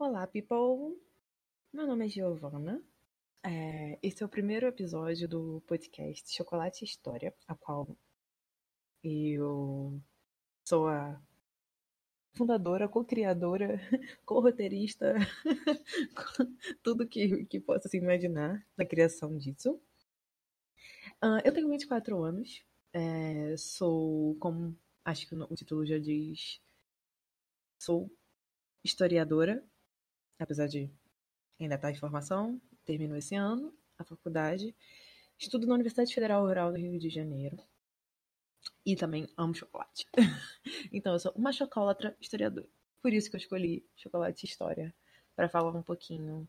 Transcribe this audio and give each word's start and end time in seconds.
Olá, 0.00 0.26
people! 0.26 0.98
Meu 1.70 1.86
nome 1.86 2.06
é 2.06 2.08
Giovana. 2.08 2.82
É, 3.44 3.98
esse 4.02 4.22
é 4.22 4.26
o 4.26 4.30
primeiro 4.30 4.66
episódio 4.66 5.28
do 5.28 5.62
podcast 5.66 6.34
Chocolate 6.34 6.86
História, 6.86 7.34
a 7.46 7.54
qual 7.54 7.86
eu 9.04 10.00
sou 10.66 10.88
a 10.88 11.22
fundadora, 12.32 12.88
co-criadora, 12.88 13.78
co-roteirista, 14.24 15.16
tudo 16.82 17.06
que, 17.06 17.44
que 17.44 17.60
possa 17.60 17.86
se 17.86 17.98
imaginar 17.98 18.66
na 18.78 18.86
criação 18.86 19.36
disso. 19.36 19.78
Uh, 21.22 21.44
eu 21.44 21.52
tenho 21.52 21.68
24 21.68 22.24
anos, 22.24 22.64
é, 22.94 23.54
sou, 23.58 24.34
como 24.36 24.74
acho 25.04 25.28
que 25.28 25.34
o 25.34 25.54
título 25.54 25.84
já 25.84 25.98
diz, 25.98 26.58
sou 27.78 28.10
historiadora, 28.82 29.62
apesar 30.40 30.66
de 30.66 30.90
ainda 31.58 31.74
estar 31.76 31.90
em 31.90 31.96
formação, 31.96 32.60
termino 32.84 33.16
esse 33.16 33.34
ano 33.34 33.72
a 33.98 34.04
faculdade. 34.04 34.74
Estudo 35.38 35.66
na 35.66 35.74
Universidade 35.74 36.14
Federal 36.14 36.46
Rural 36.46 36.72
do 36.72 36.78
Rio 36.78 36.98
de 36.98 37.08
Janeiro. 37.08 37.56
E 38.84 38.96
também 38.96 39.28
amo 39.36 39.54
chocolate. 39.54 40.06
então, 40.92 41.12
eu 41.12 41.18
sou 41.18 41.32
uma 41.32 41.52
chocolatra 41.52 42.16
historiadora. 42.20 42.68
Por 43.02 43.12
isso 43.12 43.30
que 43.30 43.36
eu 43.36 43.40
escolhi 43.40 43.86
chocolate 43.96 44.44
e 44.44 44.48
história. 44.48 44.94
Para 45.36 45.48
falar 45.48 45.74
um 45.74 45.82
pouquinho 45.82 46.48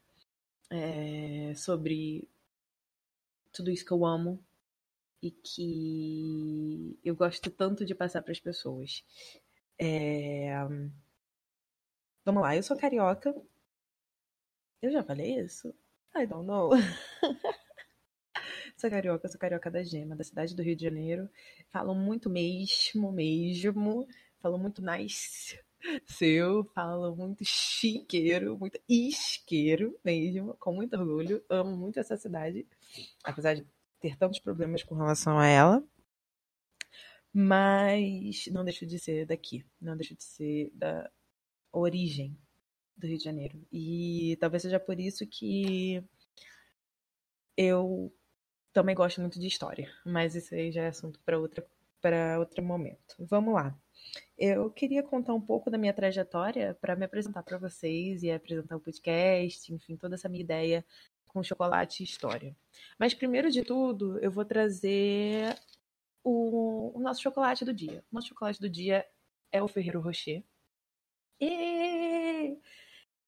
é, 0.70 1.54
sobre 1.56 2.28
tudo 3.52 3.70
isso 3.70 3.86
que 3.86 3.92
eu 3.92 4.06
amo 4.06 4.44
e 5.22 5.32
que 5.32 6.98
eu 7.04 7.16
gosto 7.16 7.52
tanto 7.52 7.86
de 7.86 7.94
passar 7.94 8.22
para 8.22 8.32
as 8.32 8.40
pessoas. 8.40 9.04
É... 9.80 10.52
Vamos 12.26 12.42
lá, 12.42 12.56
eu 12.56 12.64
sou 12.64 12.78
carioca. 12.78 13.34
Eu 14.82 14.92
já 14.92 15.04
falei 15.04 15.40
isso? 15.40 15.70
I 16.16 16.26
don't 16.26 16.48
know. 16.48 16.72
sou 18.76 18.90
carioca, 18.90 19.28
sou 19.28 19.40
carioca 19.40 19.70
da 19.70 19.84
Gema, 19.84 20.16
da 20.16 20.24
cidade 20.24 20.56
do 20.56 20.64
Rio 20.64 20.76
de 20.76 20.84
Janeiro. 20.84 21.30
Falo 21.72 21.94
muito 21.94 22.32
mesmo, 22.32 23.12
mesmo. 23.12 24.08
Falo 24.40 24.58
muito 24.58 24.82
nice. 24.82 25.60
Seu, 26.06 26.64
falo 26.74 27.16
muito 27.16 27.46
chiqueiro, 27.46 28.58
muito 28.58 28.80
isqueiro 28.90 30.00
mesmo, 30.04 30.56
com 30.60 30.74
muito 30.74 30.96
orgulho. 30.98 31.44
Amo 31.48 31.78
muito 31.78 32.00
essa 32.00 32.18
cidade, 32.18 32.68
apesar 33.24 33.54
de 33.56 33.66
ter 34.00 34.18
tantos 34.18 34.40
problemas 34.40 34.82
com 34.82 34.96
relação 34.96 35.38
a 35.38 35.46
ela. 35.46 35.84
Mas 37.32 38.48
não 38.48 38.64
deixo 38.64 38.86
de 38.86 38.98
ser 38.98 39.28
daqui, 39.28 39.64
não 39.80 39.96
deixo 39.96 40.16
de 40.16 40.24
ser 40.24 40.72
da 40.74 41.10
origem 41.72 42.36
do 43.02 43.08
Rio 43.08 43.18
de 43.18 43.24
Janeiro. 43.24 43.66
E 43.72 44.38
talvez 44.40 44.64
seja 44.64 44.80
por 44.80 45.00
isso 45.00 45.26
que 45.28 46.04
eu 47.58 48.14
também 48.74 48.96
gosto 48.96 49.20
muito 49.22 49.40
de 49.40 49.48
história, 49.48 49.92
mas 50.06 50.36
isso 50.36 50.56
aí 50.56 50.72
já 50.72 50.84
é 50.84 50.88
assunto 50.88 51.20
para 51.26 51.40
outra 51.40 51.66
para 52.02 52.40
outro 52.40 52.64
momento. 52.64 53.16
Vamos 53.20 53.54
lá. 53.54 53.78
Eu 54.38 54.72
queria 54.72 55.04
contar 55.04 55.34
um 55.34 55.42
pouco 55.42 55.70
da 55.70 55.78
minha 55.78 55.94
trajetória 55.94 56.76
para 56.82 56.96
me 56.96 57.06
apresentar 57.06 57.44
para 57.44 57.60
vocês 57.60 58.24
e 58.24 58.32
apresentar 58.32 58.76
o 58.76 58.80
podcast, 58.80 59.72
enfim, 59.72 59.96
toda 59.96 60.16
essa 60.16 60.28
minha 60.28 60.42
ideia 60.44 60.84
com 61.28 61.44
chocolate 61.44 62.02
e 62.02 62.06
história. 62.06 62.56
Mas 62.98 63.14
primeiro 63.14 63.52
de 63.52 63.64
tudo, 63.64 64.18
eu 64.20 64.32
vou 64.32 64.44
trazer 64.44 65.56
o, 66.24 66.92
o 66.98 67.00
nosso 67.00 67.22
chocolate 67.22 67.64
do 67.64 67.74
dia. 67.74 68.04
O 68.12 68.16
nosso 68.16 68.28
chocolate 68.30 68.60
do 68.60 68.70
dia 68.70 69.06
é 69.52 69.62
o 69.62 69.68
Ferreiro 69.68 70.02
Rocher. 70.02 70.44
E 71.40 72.58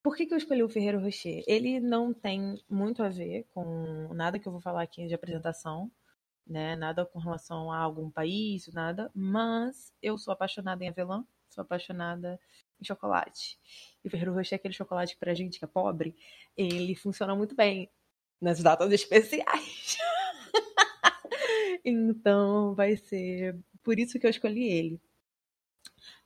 por 0.04 0.14
que, 0.14 0.26
que 0.26 0.34
eu 0.34 0.38
escolhi 0.38 0.62
o 0.62 0.68
Ferreiro 0.68 1.00
Rocher? 1.00 1.42
Ele 1.46 1.80
não 1.80 2.12
tem 2.12 2.62
muito 2.68 3.02
a 3.02 3.08
ver 3.08 3.46
com 3.54 4.12
nada 4.12 4.38
que 4.38 4.46
eu 4.46 4.52
vou 4.52 4.60
falar 4.60 4.82
aqui 4.82 5.06
de 5.06 5.14
apresentação, 5.14 5.90
né? 6.46 6.76
Nada 6.76 7.06
com 7.06 7.18
relação 7.18 7.72
a 7.72 7.78
algum 7.78 8.10
país, 8.10 8.68
nada. 8.74 9.10
Mas 9.14 9.94
eu 10.02 10.18
sou 10.18 10.34
apaixonada 10.34 10.84
em 10.84 10.88
avelã, 10.88 11.24
sou 11.48 11.62
apaixonada 11.62 12.38
em 12.78 12.84
chocolate. 12.84 13.58
E 14.04 14.08
o 14.08 14.10
Ferreiro 14.10 14.34
Rocher 14.34 14.56
é 14.56 14.58
aquele 14.58 14.74
chocolate 14.74 15.14
que 15.14 15.20
pra 15.20 15.32
gente 15.32 15.58
que 15.58 15.64
é 15.64 15.68
pobre, 15.68 16.14
ele 16.54 16.94
funciona 16.94 17.34
muito 17.34 17.56
bem 17.56 17.90
nas 18.38 18.62
datas 18.62 18.92
especiais. 18.92 19.96
então 21.82 22.74
vai 22.74 22.94
ser 22.98 23.58
por 23.82 23.98
isso 23.98 24.18
que 24.18 24.26
eu 24.26 24.30
escolhi 24.30 24.64
ele. 24.68 25.00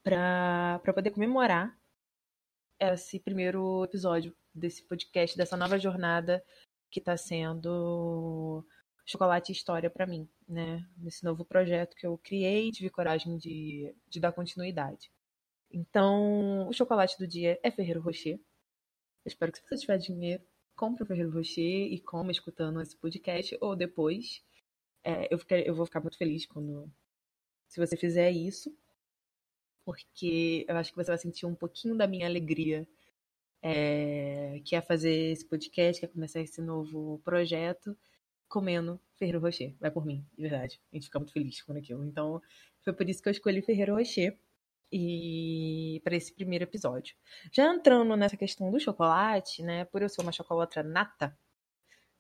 Para 0.03 0.81
poder 0.93 1.13
comemorar 1.13 1.78
esse 2.81 3.19
primeiro 3.19 3.85
episódio 3.85 4.35
desse 4.55 4.83
podcast, 4.83 5.37
dessa 5.37 5.57
nova 5.57 5.79
jornada 5.79 6.45
que 6.91 7.01
está 7.01 7.17
sendo 7.17 8.65
Chocolate 9.05 9.53
e 9.53 9.55
História 9.55 9.91
para 9.91 10.07
mim, 10.07 10.29
né? 10.49 10.87
Nesse 10.97 11.25
novo 11.25 11.45
projeto 11.45 11.97
que 11.97 12.07
eu 12.07 12.17
criei, 12.19 12.71
tive 12.71 12.91
coragem 12.91 13.37
de, 13.37 13.95
de 14.09 14.21
dar 14.21 14.33
continuidade. 14.33 15.11
Então, 15.71 16.69
o 16.69 16.73
chocolate 16.73 17.19
do 17.19 17.27
dia 17.27 17.59
é 17.63 17.71
Ferreiro 17.71 18.01
Rocher. 18.01 18.37
Eu 18.37 19.29
espero 19.29 19.53
que 19.53 19.59
se 19.59 19.69
você 19.69 19.77
tiver 19.77 19.99
dinheiro, 19.99 20.43
compre 20.77 21.03
o 21.03 21.07
Ferreiro 21.07 21.33
Rocher 21.33 21.93
e 21.93 22.01
coma 22.01 22.31
escutando 22.31 22.81
esse 22.81 22.97
podcast 22.97 23.57
ou 23.61 23.77
depois. 23.77 24.43
É, 25.05 25.33
eu, 25.33 25.39
eu 25.65 25.75
vou 25.75 25.87
ficar 25.87 26.01
muito 26.01 26.17
feliz 26.17 26.47
quando 26.47 26.91
se 27.69 27.79
você 27.79 27.97
fizer 27.97 28.31
isso 28.31 28.75
porque 29.89 30.67
eu 30.69 30.77
acho 30.77 30.91
que 30.91 30.97
você 30.97 31.11
vai 31.11 31.17
sentir 31.17 31.47
um 31.47 31.55
pouquinho 31.55 31.97
da 31.97 32.07
minha 32.07 32.27
alegria 32.27 32.87
é, 33.63 34.61
que 34.63 34.77
é 34.77 34.83
fazer 34.83 35.33
esse 35.33 35.49
podcast, 35.49 35.99
que 35.99 36.05
é 36.05 36.09
começar 36.11 36.43
esse 36.43 36.61
novo 36.61 37.19
projeto, 37.25 37.97
comendo 38.51 39.01
Ferreiro 39.15 39.41
Rocher. 39.41 39.75
Vai 39.81 39.91
por 39.91 40.05
mim, 40.05 40.27
de 40.37 40.43
verdade. 40.43 40.79
A 40.93 40.97
gente 40.97 41.07
fica 41.07 41.19
muito 41.19 41.33
feliz 41.33 41.63
com 41.63 41.73
aquilo. 41.73 42.05
Então, 42.05 42.39
foi 42.85 42.93
por 42.93 43.09
isso 43.09 43.23
que 43.23 43.31
eu 43.31 43.33
escolhi 43.33 43.63
Ferreiro 43.63 43.95
Rocher 43.95 44.39
e 44.93 46.03
para 46.05 46.17
esse 46.17 46.35
primeiro 46.35 46.65
episódio. 46.65 47.17
Já 47.51 47.73
entrando 47.73 48.15
nessa 48.15 48.37
questão 48.37 48.71
do 48.71 48.79
chocolate, 48.79 49.63
né? 49.63 49.87
Por 49.87 50.03
eu 50.03 50.09
ser 50.11 50.21
uma 50.21 50.33
chocolatra 50.33 50.83
nata, 50.83 51.35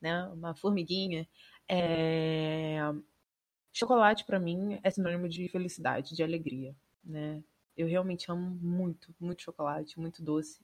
né? 0.01 0.25
Uma 0.29 0.57
formiguinha, 0.57 1.29
é... 1.69 2.79
chocolate 3.75 4.25
para 4.25 4.41
mim 4.41 4.81
é 4.83 4.89
sinônimo 4.89 5.29
de 5.29 5.51
felicidade, 5.51 6.17
de 6.17 6.23
alegria, 6.23 6.75
né? 7.05 7.43
Eu 7.79 7.87
realmente 7.87 8.31
amo 8.31 8.59
muito, 8.61 9.15
muito 9.21 9.43
chocolate, 9.43 9.99
muito 9.99 10.23
doce. 10.23 10.61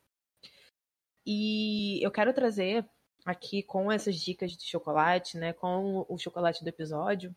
E 1.26 2.04
eu 2.04 2.10
quero 2.10 2.34
trazer 2.34 2.86
aqui 3.25 3.62
com 3.62 3.91
essas 3.91 4.16
dicas 4.16 4.52
de 4.52 4.64
chocolate, 4.64 5.38
né, 5.38 5.52
com 5.52 6.04
o 6.08 6.19
chocolate 6.19 6.62
do 6.62 6.69
episódio, 6.69 7.34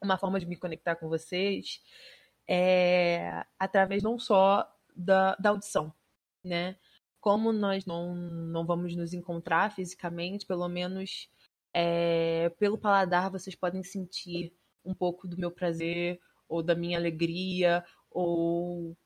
uma 0.00 0.16
forma 0.16 0.40
de 0.40 0.46
me 0.46 0.56
conectar 0.56 0.96
com 0.96 1.08
vocês 1.08 1.82
é 2.48 3.44
através 3.58 4.02
não 4.02 4.18
só 4.18 4.66
da, 4.96 5.36
da 5.36 5.50
audição, 5.50 5.92
né? 6.44 6.76
Como 7.20 7.52
nós 7.52 7.84
não, 7.84 8.14
não 8.14 8.64
vamos 8.66 8.96
nos 8.96 9.12
encontrar 9.12 9.72
fisicamente, 9.72 10.46
pelo 10.46 10.68
menos 10.68 11.28
é, 11.74 12.48
pelo 12.58 12.78
paladar 12.78 13.30
vocês 13.30 13.54
podem 13.54 13.82
sentir 13.82 14.52
um 14.84 14.94
pouco 14.94 15.28
do 15.28 15.38
meu 15.38 15.50
prazer 15.50 16.20
ou 16.48 16.62
da 16.62 16.74
minha 16.74 16.98
alegria 16.98 17.84
ou 18.10 18.96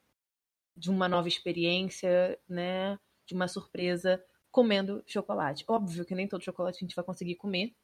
de 0.76 0.90
uma 0.90 1.08
nova 1.08 1.28
experiência, 1.28 2.38
né? 2.48 2.98
De 3.26 3.34
uma 3.34 3.48
surpresa 3.48 4.22
comendo 4.50 5.02
chocolate. 5.06 5.64
Óbvio 5.68 6.04
que 6.04 6.14
nem 6.14 6.28
todo 6.28 6.44
chocolate 6.44 6.78
a 6.78 6.80
gente 6.80 6.94
vai 6.94 7.04
conseguir 7.04 7.36
comer, 7.36 7.74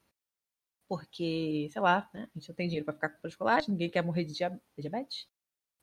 porque, 0.88 1.68
sei 1.70 1.80
lá, 1.80 2.08
né? 2.12 2.28
A 2.34 2.38
gente 2.38 2.48
não 2.48 2.56
tem 2.56 2.68
dinheiro 2.68 2.84
para 2.84 2.94
ficar 2.94 3.08
comprando 3.10 3.32
chocolate, 3.32 3.70
ninguém 3.70 3.90
quer 3.90 4.02
morrer 4.02 4.24
de 4.24 4.34
diabetes. 4.34 5.28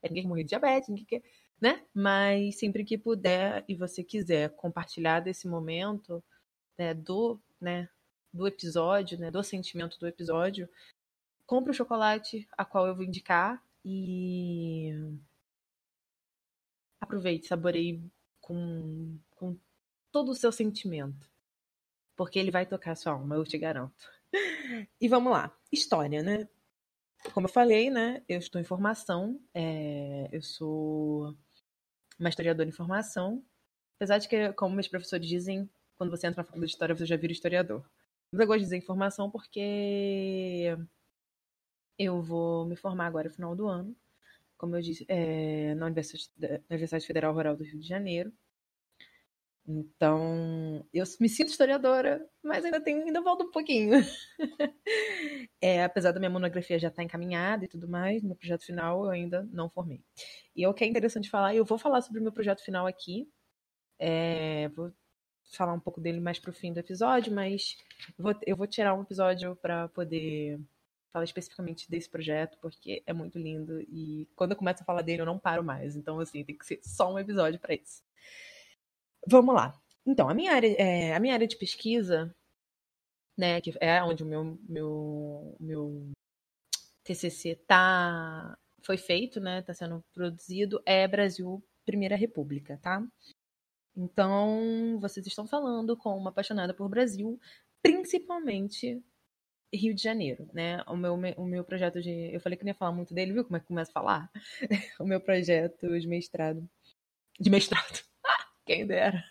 É, 0.01 0.09
ninguém 0.09 0.23
quer 0.23 0.29
morrer 0.29 0.43
de 0.43 0.49
diabetes, 0.49 0.89
ninguém 0.89 1.05
quer, 1.05 1.23
né? 1.61 1.85
Mas 1.93 2.59
sempre 2.59 2.83
que 2.83 2.97
puder 2.97 3.63
e 3.67 3.75
você 3.75 4.03
quiser 4.03 4.55
compartilhar 4.55 5.21
desse 5.21 5.47
momento, 5.47 6.23
né, 6.77 6.93
do, 6.93 7.39
né, 7.59 7.89
do 8.33 8.47
episódio, 8.47 9.17
né, 9.17 9.31
do 9.31 9.43
sentimento 9.43 9.97
do 9.99 10.07
episódio, 10.07 10.69
compre 11.45 11.71
o 11.71 11.73
chocolate 11.73 12.47
a 12.57 12.65
qual 12.65 12.87
eu 12.87 12.95
vou 12.95 13.05
indicar 13.05 13.63
e 13.83 14.93
aproveite, 16.99 17.47
saboreie 17.47 18.03
com, 18.41 19.17
com 19.31 19.57
todo 20.11 20.31
o 20.31 20.35
seu 20.35 20.51
sentimento. 20.51 21.29
Porque 22.15 22.39
ele 22.39 22.51
vai 22.51 22.65
tocar 22.65 22.95
sua 22.95 23.13
alma, 23.13 23.35
eu 23.35 23.43
te 23.43 23.57
garanto. 23.57 24.09
E 24.99 25.07
vamos 25.07 25.31
lá. 25.31 25.55
História, 25.71 26.21
né? 26.21 26.47
Como 27.33 27.47
eu 27.47 27.51
falei, 27.51 27.89
né? 27.89 28.23
Eu 28.27 28.39
estou 28.39 28.59
em 28.59 28.63
formação. 28.63 29.39
É, 29.53 30.27
eu 30.31 30.41
sou 30.41 31.35
uma 32.19 32.29
historiadora 32.29 32.67
em 32.67 32.73
formação. 32.73 33.43
Apesar 33.95 34.17
de 34.17 34.27
que, 34.27 34.51
como 34.53 34.75
meus 34.75 34.87
professores 34.87 35.27
dizem, 35.27 35.69
quando 35.95 36.09
você 36.09 36.27
entra 36.27 36.41
na 36.41 36.45
faculdade 36.45 36.67
de 36.67 36.73
história, 36.73 36.95
você 36.95 37.05
já 37.05 37.15
vira 37.15 37.33
historiador. 37.33 37.83
Mas 38.31 38.41
eu 38.41 38.47
gosto 38.47 38.59
de 38.59 38.65
dizer 38.65 38.77
informação 38.77 39.31
porque 39.31 40.77
eu 41.97 42.21
vou 42.21 42.65
me 42.65 42.75
formar 42.75 43.07
agora 43.07 43.29
no 43.29 43.33
final 43.33 43.55
do 43.55 43.67
ano 43.67 43.95
como 44.57 44.75
eu 44.75 44.81
disse, 44.81 45.05
é, 45.07 45.75
na, 45.75 45.85
Universidade, 45.85 46.29
na 46.39 46.75
Universidade 46.75 47.05
Federal 47.05 47.33
Rural 47.33 47.55
do 47.55 47.63
Rio 47.63 47.79
de 47.79 47.87
Janeiro. 47.87 48.31
Então, 49.69 50.85
eu 50.93 51.03
me 51.19 51.27
sinto 51.27 51.49
historiadora, 51.49 52.25
mas 52.41 52.63
ainda 52.63 52.79
tenho, 52.79 53.03
ainda 53.03 53.21
volta 53.21 53.43
um 53.43 53.51
pouquinho. 53.51 53.99
é, 55.61 55.83
apesar 55.83 56.13
da 56.13 56.19
minha 56.19 56.29
monografia 56.29 56.79
já 56.79 56.87
estar 56.87 57.01
tá 57.01 57.03
encaminhada 57.03 57.65
e 57.65 57.67
tudo 57.67 57.85
mais, 57.85 58.23
no 58.23 58.33
projeto 58.33 58.65
final 58.65 59.03
eu 59.03 59.11
ainda 59.11 59.43
não 59.51 59.69
formei. 59.69 60.01
E 60.55 60.65
o 60.65 60.73
que 60.73 60.85
é 60.85 60.87
interessante 60.87 61.29
falar, 61.29 61.53
eu 61.53 61.65
vou 61.65 61.77
falar 61.77 62.01
sobre 62.01 62.21
o 62.21 62.23
meu 62.23 62.31
projeto 62.31 62.63
final 62.63 62.87
aqui. 62.87 63.29
É, 63.99 64.69
vou 64.69 64.93
falar 65.51 65.73
um 65.73 65.79
pouco 65.81 65.99
dele 65.99 66.21
mais 66.21 66.39
pro 66.39 66.53
fim 66.53 66.71
do 66.71 66.79
episódio, 66.79 67.33
mas 67.33 67.75
vou, 68.17 68.33
eu 68.45 68.55
vou 68.55 68.67
tirar 68.67 68.93
um 68.93 69.01
episódio 69.01 69.55
para 69.57 69.89
poder 69.89 70.59
falar 71.11 71.25
especificamente 71.25 71.89
desse 71.89 72.09
projeto, 72.09 72.57
porque 72.59 73.03
é 73.05 73.13
muito 73.13 73.39
lindo 73.39 73.81
e 73.81 74.27
quando 74.35 74.51
eu 74.51 74.57
começo 74.57 74.83
a 74.83 74.85
falar 74.85 75.01
dele 75.01 75.21
eu 75.21 75.25
não 75.25 75.39
paro 75.39 75.63
mais. 75.63 75.95
Então, 75.95 76.19
assim, 76.19 76.43
tem 76.43 76.57
que 76.57 76.65
ser 76.65 76.79
só 76.83 77.13
um 77.13 77.19
episódio 77.19 77.59
para 77.59 77.73
isso. 77.75 78.03
Vamos 79.27 79.53
lá. 79.55 79.79
Então, 80.05 80.29
a 80.29 80.33
minha 80.33 80.53
área, 80.53 80.75
é, 80.79 81.13
a 81.13 81.19
minha 81.19 81.33
área 81.33 81.47
de 81.47 81.57
pesquisa, 81.57 82.33
né, 83.37 83.61
que 83.61 83.73
é 83.79 84.01
onde 84.03 84.23
o 84.23 84.25
meu, 84.25 84.59
meu, 84.67 85.55
meu 85.59 86.11
TCC 87.03 87.55
tá, 87.67 88.57
foi 88.81 88.97
feito, 88.97 89.39
né, 89.39 89.61
tá 89.61 89.73
sendo 89.73 90.03
produzido, 90.13 90.81
é 90.85 91.07
Brasil 91.07 91.63
Primeira 91.85 92.15
República, 92.15 92.77
tá? 92.81 93.05
Então, 93.95 94.99
vocês 94.99 95.25
estão 95.25 95.47
falando 95.47 95.97
com 95.97 96.15
uma 96.17 96.29
apaixonada 96.29 96.73
por 96.73 96.87
Brasil, 96.87 97.39
principalmente 97.81 99.03
Rio 99.73 99.93
de 99.93 100.01
Janeiro, 100.01 100.49
né? 100.53 100.81
O 100.87 100.95
meu, 100.95 101.13
o 101.13 101.45
meu 101.45 101.63
projeto 101.63 102.01
de. 102.01 102.33
Eu 102.33 102.39
falei 102.39 102.57
que 102.57 102.63
não 102.63 102.69
ia 102.69 102.75
falar 102.75 102.91
muito 102.91 103.13
dele, 103.13 103.33
viu 103.33 103.43
como 103.43 103.57
é 103.57 103.59
que 103.59 103.67
começa 103.67 103.91
a 103.91 103.93
falar? 103.93 104.31
o 104.99 105.05
meu 105.05 105.19
projeto 105.19 105.99
de 105.99 106.07
mestrado. 106.07 106.67
De 107.39 107.49
mestrado. 107.49 108.03
Quem 108.65 108.85
dera. 108.85 109.23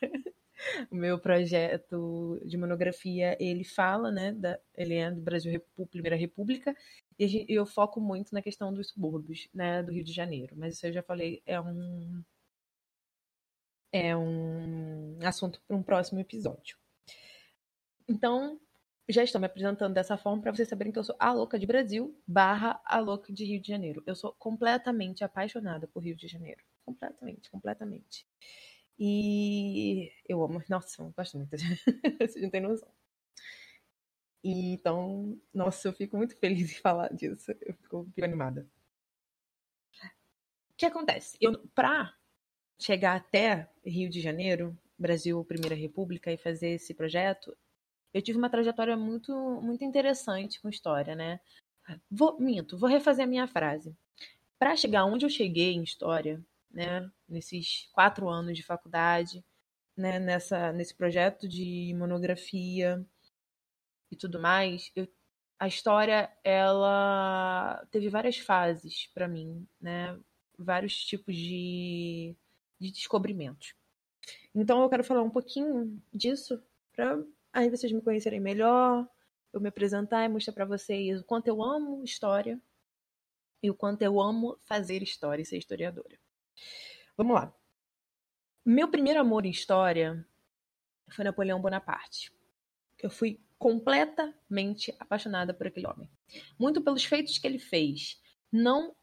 O 0.91 0.97
meu 0.97 1.19
projeto 1.19 2.41
de 2.45 2.57
monografia, 2.57 3.37
ele 3.39 3.63
fala, 3.65 4.11
né, 4.11 4.33
da, 4.33 4.59
ele 4.75 4.95
é 4.95 5.11
do 5.11 5.21
Brasil 5.21 5.53
República, 5.53 5.91
Primeira 5.91 6.17
República, 6.17 6.77
e 7.19 7.45
eu 7.49 7.67
foco 7.67 8.01
muito 8.01 8.33
na 8.33 8.43
questão 8.43 8.73
dos 8.73 8.89
subúrbios, 8.89 9.49
né, 9.55 9.83
do 9.83 9.93
Rio 9.93 10.03
de 10.05 10.13
Janeiro. 10.13 10.55
Mas 10.57 10.75
isso 10.75 10.87
eu 10.87 10.93
já 10.93 11.03
falei, 11.03 11.43
é 11.47 11.61
um 11.61 12.23
é 13.93 14.17
um 14.17 15.19
assunto 15.23 15.61
para 15.67 15.77
um 15.77 15.83
próximo 15.83 16.21
episódio. 16.21 16.77
Então, 18.09 18.61
já 19.09 19.23
estou 19.23 19.41
me 19.41 19.47
apresentando 19.47 19.95
dessa 19.95 20.17
forma 20.17 20.43
para 20.43 20.53
vocês 20.53 20.69
saberem 20.69 20.93
que 20.93 20.99
eu 20.99 21.05
sou 21.05 21.15
a 21.19 21.33
louca 21.33 21.59
de 21.59 21.67
Brasil 21.67 22.21
barra 22.27 22.81
a 22.85 22.99
louca 22.99 23.33
de 23.33 23.45
Rio 23.45 23.61
de 23.61 23.69
Janeiro. 23.69 24.03
Eu 24.07 24.17
sou 24.17 24.33
completamente 24.33 25.23
apaixonada 25.23 25.87
por 25.87 26.03
Rio 26.03 26.17
de 26.17 26.27
Janeiro. 26.27 26.63
Completamente, 26.85 27.51
completamente. 27.51 28.27
E 28.99 30.11
eu 30.29 30.43
amo. 30.43 30.63
Nossa, 30.69 31.03
eu 31.03 31.13
gosto 31.17 31.37
muito. 31.37 31.51
Vocês 32.21 32.43
não 32.43 32.51
têm 32.51 32.61
noção. 32.61 32.89
E, 34.43 34.73
então, 34.75 35.41
nossa, 35.53 35.89
eu 35.89 35.93
fico 35.93 36.17
muito 36.17 36.37
feliz 36.39 36.71
em 36.73 36.81
falar 36.81 37.13
disso. 37.13 37.53
Eu 37.61 37.75
fico, 37.75 38.09
fico 38.15 38.25
animada. 38.25 38.69
O 40.71 40.77
que 40.77 40.87
acontece? 40.87 41.37
Eu, 41.41 41.59
pra 41.75 42.15
chegar 42.79 43.17
até 43.17 43.69
Rio 43.85 44.11
de 44.11 44.21
Janeiro, 44.21 44.77
Brasil 44.99 45.45
Primeira 45.45 45.75
República, 45.75 46.31
e 46.31 46.37
fazer 46.37 46.71
esse 46.71 46.95
projeto, 46.95 47.57
eu 48.17 48.23
tive 48.23 48.39
uma 48.39 48.49
trajetória 48.49 48.97
muito, 48.97 49.35
muito 49.61 49.85
interessante 49.85 50.59
com 50.59 50.71
história, 50.71 51.15
né? 51.15 51.39
Vou, 52.11 52.41
minto, 52.41 52.79
vou 52.79 52.89
refazer 52.89 53.27
a 53.27 53.29
minha 53.29 53.47
frase. 53.47 53.95
Para 54.59 54.75
chegar 54.75 55.05
onde 55.05 55.27
eu 55.27 55.29
cheguei 55.29 55.75
em 55.75 55.83
história, 55.83 56.43
né, 56.71 57.11
nesses 57.29 57.91
quatro 57.93 58.27
anos 58.27 58.57
de 58.57 58.63
faculdade, 58.63 59.45
né, 59.95 60.19
nessa, 60.19 60.73
nesse 60.73 60.95
projeto 60.95 61.47
de 61.47 61.95
monografia 61.95 63.05
e 64.11 64.17
tudo 64.17 64.41
mais, 64.41 64.91
eu, 64.97 65.07
a 65.59 65.69
história 65.69 66.31
ela 66.43 67.87
teve 67.91 68.09
várias 68.09 68.39
fases 68.39 69.11
para 69.13 69.29
mim, 69.29 69.69
né, 69.79 70.19
vários 70.59 71.05
tipos 71.05 71.37
de, 71.37 72.35
de 72.81 72.91
descobrimentos. 72.91 73.75
Então 74.55 74.83
eu 74.83 74.89
quero 74.89 75.05
falar 75.05 75.23
um 75.23 75.31
pouquinho 75.31 76.03
disso 76.15 76.63
para 76.95 77.23
aí 77.57 77.71
vocês 77.71 77.91
me 77.91 78.03
conhecerem 78.03 78.39
melhor, 78.39 79.09
eu 79.51 79.61
me 79.61 79.71
apresentar 79.71 80.25
e 80.25 80.29
mostrar 80.29 80.53
para 80.53 80.67
vocês 80.67 81.23
o 81.23 81.25
quanto 81.25 81.49
eu 81.49 81.63
amo 81.63 82.05
história 82.05 82.61
e 83.63 83.71
o 83.71 83.75
quanto 83.75 84.03
eu 84.03 84.21
amo 84.21 84.59
fazer 84.61 85.03
história 85.03 85.43
e 85.43 85.47
ser 85.47 85.57
historiadora. 85.57 86.21
Vamos 87.17 87.35
lá. 87.35 87.55
Meu 88.63 88.91
primeiro 88.91 89.19
amor 89.19 89.47
em 89.47 89.51
história 89.51 90.27
foi 91.11 91.25
Napoleão 91.25 91.59
Bonaparte. 91.59 92.31
Eu 92.99 93.09
fui 93.09 93.41
completamente 93.59 94.95
apaixonada 94.99 95.55
por 95.55 95.67
aquele 95.67 95.87
homem. 95.87 96.11
Muito 96.59 96.83
pelos 96.83 97.07
feitos 97.07 97.39
que 97.39 97.47
ele 97.47 97.59
fez. 97.59 98.21
Não 98.53 98.95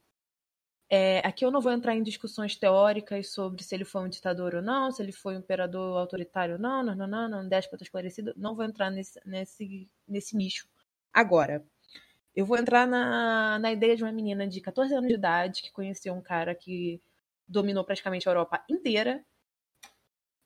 é, 0.95 1.25
aqui 1.25 1.43
eu 1.43 1.49
não 1.49 1.59
vou 1.59 1.71
entrar 1.71 1.95
em 1.95 2.03
discussões 2.03 2.55
teóricas 2.55 3.31
sobre 3.33 3.63
se 3.63 3.73
ele 3.73 3.83
foi 3.83 4.03
um 4.03 4.09
ditador 4.09 4.53
ou 4.53 4.61
não, 4.61 4.91
se 4.91 5.01
ele 5.01 5.11
foi 5.11 5.35
um 5.35 5.39
imperador 5.39 5.97
autoritário 5.97 6.53
ou 6.53 6.61
não, 6.61 6.83
não, 6.83 6.95
não, 6.95 7.07
não, 7.07 7.27
não, 7.27 7.49
déspota 7.49 7.83
esclarecido. 7.83 8.31
Não 8.37 8.53
vou 8.53 8.63
entrar 8.63 8.91
nesse, 8.91 9.19
nesse, 9.25 9.89
nesse 10.07 10.37
nicho. 10.37 10.67
Agora, 11.11 11.65
eu 12.35 12.45
vou 12.45 12.59
entrar 12.59 12.85
na, 12.85 13.57
na 13.57 13.71
ideia 13.71 13.95
de 13.95 14.03
uma 14.03 14.11
menina 14.11 14.47
de 14.47 14.61
14 14.61 14.93
anos 14.93 15.07
de 15.07 15.15
idade 15.15 15.63
que 15.63 15.71
conheceu 15.71 16.13
um 16.13 16.21
cara 16.21 16.53
que 16.53 17.01
dominou 17.47 17.83
praticamente 17.83 18.29
a 18.29 18.31
Europa 18.31 18.63
inteira. 18.69 19.25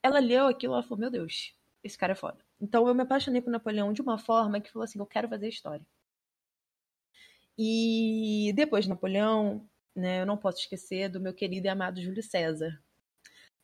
Ela 0.02 0.20
leu 0.20 0.48
aquilo 0.48 0.80
e 0.80 0.84
falou: 0.84 0.98
Meu 0.98 1.12
Deus, 1.12 1.58
esse 1.84 1.98
cara 1.98 2.14
é 2.14 2.16
foda. 2.16 2.38
Então 2.62 2.88
eu 2.88 2.96
me 2.96 3.04
apaixonei 3.04 3.42
por 3.42 3.52
Napoleão 3.52 3.92
de 3.92 4.02
uma 4.02 4.18
forma 4.18 4.62
que 4.62 4.72
falou 4.72 4.86
assim: 4.86 4.98
Eu 4.98 5.06
quero 5.06 5.28
fazer 5.28 5.50
história. 5.50 5.86
E 7.58 8.54
depois 8.56 8.86
de 8.86 8.90
Napoleão, 8.90 9.68
né, 9.98 10.22
eu 10.22 10.26
não 10.26 10.38
posso 10.38 10.60
esquecer 10.60 11.10
do 11.10 11.20
meu 11.20 11.34
querido 11.34 11.68
e 11.68 11.70
amado 11.70 12.02
Júlio 12.02 12.24
César. 12.24 12.80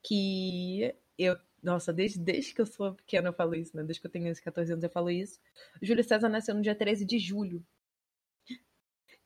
Que 0.02 0.94
eu. 1.18 1.38
Nossa, 1.62 1.94
desde, 1.94 2.20
desde 2.20 2.54
que 2.54 2.60
eu 2.60 2.66
sou 2.66 2.94
pequena 2.94 3.30
eu 3.30 3.34
falo 3.34 3.56
isso, 3.56 3.76
né? 3.78 3.84
Desde 3.84 4.02
que 4.02 4.08
eu 4.08 4.12
tenho 4.12 4.28
esses 4.28 4.44
14 4.44 4.74
anos 4.74 4.84
eu 4.84 4.90
falo 4.90 5.10
isso. 5.10 5.40
Júlio 5.82 6.04
César 6.04 6.28
nasceu 6.28 6.54
no 6.54 6.62
dia 6.62 6.76
13 6.76 7.06
de 7.06 7.20
julho. 7.20 7.66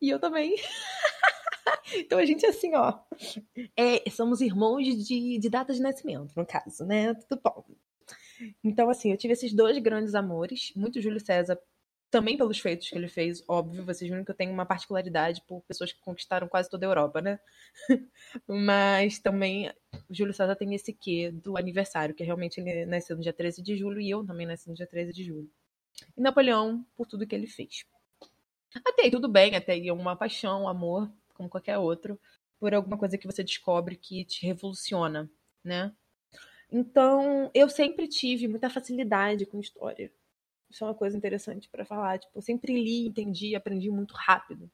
E 0.02 0.10
eu 0.10 0.20
também. 0.20 0.56
Então 1.96 2.20
a 2.20 2.26
gente, 2.26 2.46
assim, 2.46 2.76
ó, 2.76 3.00
é, 3.76 4.10
somos 4.10 4.42
irmãos 4.42 4.84
de, 4.84 5.40
de 5.40 5.50
data 5.50 5.74
de 5.74 5.82
nascimento, 5.82 6.34
no 6.36 6.46
caso, 6.46 6.86
né? 6.86 7.14
Tudo 7.14 7.42
bom. 7.42 7.66
Então, 8.64 8.90
assim, 8.90 9.12
eu 9.12 9.18
tive 9.18 9.34
esses 9.34 9.54
dois 9.54 9.78
grandes 9.80 10.14
amores, 10.14 10.74
muito 10.76 11.02
Júlio 11.02 11.20
César, 11.20 11.58
também 12.10 12.38
pelos 12.38 12.60
feitos 12.60 12.90
que 12.90 12.96
ele 12.96 13.08
fez, 13.08 13.44
óbvio, 13.48 13.84
vocês 13.84 14.10
viram 14.10 14.24
que 14.24 14.32
eu 14.32 14.36
tenho 14.36 14.52
uma 14.52 14.66
particularidade 14.66 15.42
por 15.48 15.62
pessoas 15.62 15.92
que 15.92 16.00
conquistaram 16.00 16.48
quase 16.48 16.70
toda 16.70 16.86
a 16.86 16.90
Europa, 16.90 17.22
né? 17.22 17.40
Mas 18.48 19.20
também 19.20 19.72
Júlio 20.10 20.34
César 20.34 20.56
tem 20.56 20.74
esse 20.74 20.94
quê 20.94 21.32
do 21.32 21.58
aniversário, 21.58 22.16
que 22.16 22.24
realmente 22.24 22.60
ele 22.60 22.86
nasceu 22.86 23.16
no 23.16 23.22
dia 23.22 23.34
13 23.34 23.62
de 23.62 23.76
julho 23.76 24.00
e 24.00 24.10
eu 24.10 24.26
também 24.26 24.48
nasci 24.48 24.70
no 24.70 24.76
dia 24.76 24.88
13 24.88 25.12
de 25.14 25.24
julho. 25.24 25.50
E 26.16 26.22
Napoleão, 26.22 26.86
por 26.96 27.06
tudo 27.08 27.28
que 27.28 27.36
ele 27.36 27.48
fez. 27.48 27.86
Até 28.86 29.04
aí 29.04 29.12
tudo 29.12 29.28
bem, 29.28 29.56
até 29.56 29.74
aí 29.74 29.88
é 29.88 29.94
uma 29.94 30.16
paixão, 30.16 30.64
um 30.64 30.68
amor, 30.70 31.12
como 31.34 31.50
qualquer 31.50 31.78
outro, 31.78 32.20
por 32.60 32.74
alguma 32.74 32.98
coisa 32.98 33.18
que 33.18 33.28
você 33.28 33.44
descobre 33.44 33.96
que 33.96 34.24
te 34.26 34.46
revoluciona, 34.46 35.30
né? 35.64 35.94
Então, 36.72 37.50
eu 37.54 37.70
sempre 37.70 38.08
tive 38.08 38.48
muita 38.48 38.70
facilidade 38.70 39.46
com 39.46 39.60
história. 39.60 40.12
Isso 40.70 40.84
é 40.84 40.88
uma 40.88 40.96
coisa 40.96 41.18
interessante 41.18 41.70
para 41.70 41.86
falar. 41.86 42.20
Tipo, 42.20 42.38
eu 42.38 42.42
sempre 42.42 42.74
li, 42.74 43.08
entendi, 43.08 43.56
aprendi 43.56 43.90
muito 43.90 44.14
rápido. 44.14 44.70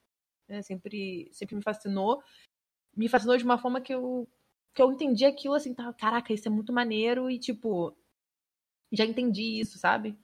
Né? 0.48 0.62
Sempre, 0.62 1.28
sempre 1.32 1.54
me 1.56 1.62
fascinou. 1.62 2.22
Me 2.96 3.08
fascinou 3.08 3.36
de 3.36 3.44
uma 3.44 3.58
forma 3.58 3.80
que 3.80 3.94
eu, 3.94 4.28
que 4.74 4.82
eu 4.82 4.92
entendi 4.92 5.24
aquilo 5.24 5.54
assim, 5.54 5.74
tá, 5.74 5.92
caraca, 5.92 6.32
isso 6.32 6.48
é 6.48 6.50
muito 6.50 6.72
maneiro 6.72 7.30
e, 7.30 7.38
tipo, 7.38 7.96
já 8.92 9.04
entendi 9.04 9.60
isso, 9.60 9.78
sabe? 9.78 10.16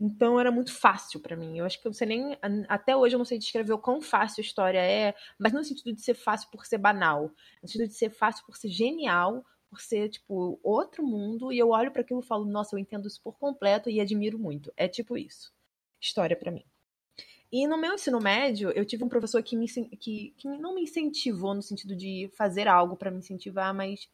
Então 0.00 0.40
era 0.40 0.50
muito 0.50 0.72
fácil 0.72 1.20
para 1.20 1.36
mim. 1.36 1.58
Eu 1.58 1.66
acho 1.66 1.80
que 1.80 1.88
você 1.88 2.06
nem. 2.06 2.36
Até 2.68 2.96
hoje 2.96 3.14
eu 3.14 3.18
não 3.18 3.24
sei 3.24 3.38
descrever 3.38 3.74
o 3.74 3.78
quão 3.78 4.00
fácil 4.00 4.40
a 4.40 4.44
história 4.44 4.78
é, 4.78 5.14
mas 5.38 5.52
não 5.52 5.60
no 5.60 5.64
sentido 5.64 5.94
de 5.94 6.00
ser 6.00 6.14
fácil 6.14 6.48
por 6.50 6.64
ser 6.64 6.78
banal. 6.78 7.30
No 7.62 7.68
sentido 7.68 7.88
de 7.88 7.94
ser 7.94 8.10
fácil 8.10 8.44
por 8.46 8.56
ser 8.56 8.68
genial, 8.68 9.44
por 9.70 9.80
ser, 9.80 10.08
tipo, 10.10 10.58
outro 10.62 11.06
mundo. 11.06 11.52
E 11.52 11.58
eu 11.58 11.70
olho 11.70 11.92
para 11.92 12.02
aquilo 12.02 12.20
e 12.20 12.26
falo, 12.26 12.44
nossa, 12.44 12.74
eu 12.74 12.78
entendo 12.78 13.06
isso 13.06 13.22
por 13.22 13.38
completo 13.38 13.88
e 13.88 14.00
admiro 14.00 14.38
muito. 14.38 14.72
É 14.76 14.88
tipo 14.88 15.16
isso. 15.16 15.52
História 16.00 16.36
para 16.36 16.50
mim. 16.50 16.64
E 17.52 17.66
no 17.66 17.78
meu 17.78 17.94
ensino 17.94 18.20
médio, 18.20 18.70
eu 18.70 18.84
tive 18.84 19.04
um 19.04 19.08
professor 19.08 19.42
que, 19.42 19.56
me, 19.56 19.66
que, 19.68 20.34
que 20.36 20.48
não 20.48 20.74
me 20.74 20.82
incentivou 20.82 21.54
no 21.54 21.62
sentido 21.62 21.96
de 21.96 22.30
fazer 22.36 22.68
algo 22.68 22.96
para 22.96 23.10
me 23.10 23.18
incentivar, 23.18 23.74
mas 23.74 24.08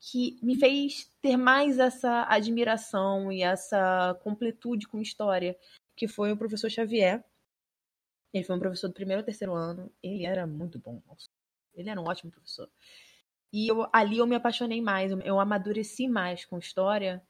que 0.00 0.38
me 0.42 0.56
fez 0.56 1.10
ter 1.20 1.36
mais 1.36 1.78
essa 1.78 2.26
admiração 2.28 3.32
e 3.32 3.42
essa 3.42 4.18
completude 4.22 4.86
com 4.86 5.02
história, 5.02 5.58
que 5.96 6.06
foi 6.06 6.32
o 6.32 6.36
professor 6.36 6.70
Xavier. 6.70 7.24
Ele 8.32 8.44
foi 8.44 8.56
um 8.56 8.60
professor 8.60 8.88
do 8.88 8.94
primeiro 8.94 9.20
ou 9.20 9.24
terceiro 9.24 9.54
ano. 9.54 9.90
Ele 10.02 10.24
era 10.24 10.46
muito 10.46 10.78
bom. 10.78 11.02
Ele 11.74 11.90
era 11.90 12.00
um 12.00 12.08
ótimo 12.08 12.30
professor. 12.30 12.70
E 13.52 13.68
eu, 13.68 13.88
ali 13.92 14.18
eu 14.18 14.26
me 14.26 14.34
apaixonei 14.34 14.80
mais, 14.80 15.10
eu 15.24 15.40
amadureci 15.40 16.06
mais 16.06 16.44
com 16.44 16.58
história, 16.58 17.22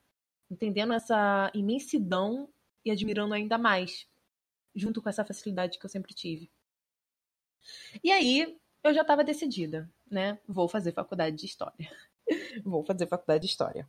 entendendo 0.50 0.92
essa 0.92 1.50
imensidão 1.54 2.48
e 2.84 2.90
admirando 2.90 3.34
ainda 3.34 3.56
mais, 3.56 4.08
junto 4.74 5.00
com 5.00 5.08
essa 5.08 5.24
facilidade 5.24 5.78
que 5.78 5.84
eu 5.84 5.90
sempre 5.90 6.14
tive. 6.14 6.50
E 8.02 8.10
aí, 8.10 8.58
eu 8.82 8.94
já 8.94 9.02
estava 9.02 9.22
decidida, 9.22 9.90
né? 10.10 10.38
Vou 10.46 10.68
fazer 10.68 10.92
faculdade 10.92 11.36
de 11.36 11.46
história. 11.46 11.90
Vou 12.64 12.84
fazer 12.84 13.06
faculdade 13.06 13.42
de 13.42 13.50
história. 13.50 13.88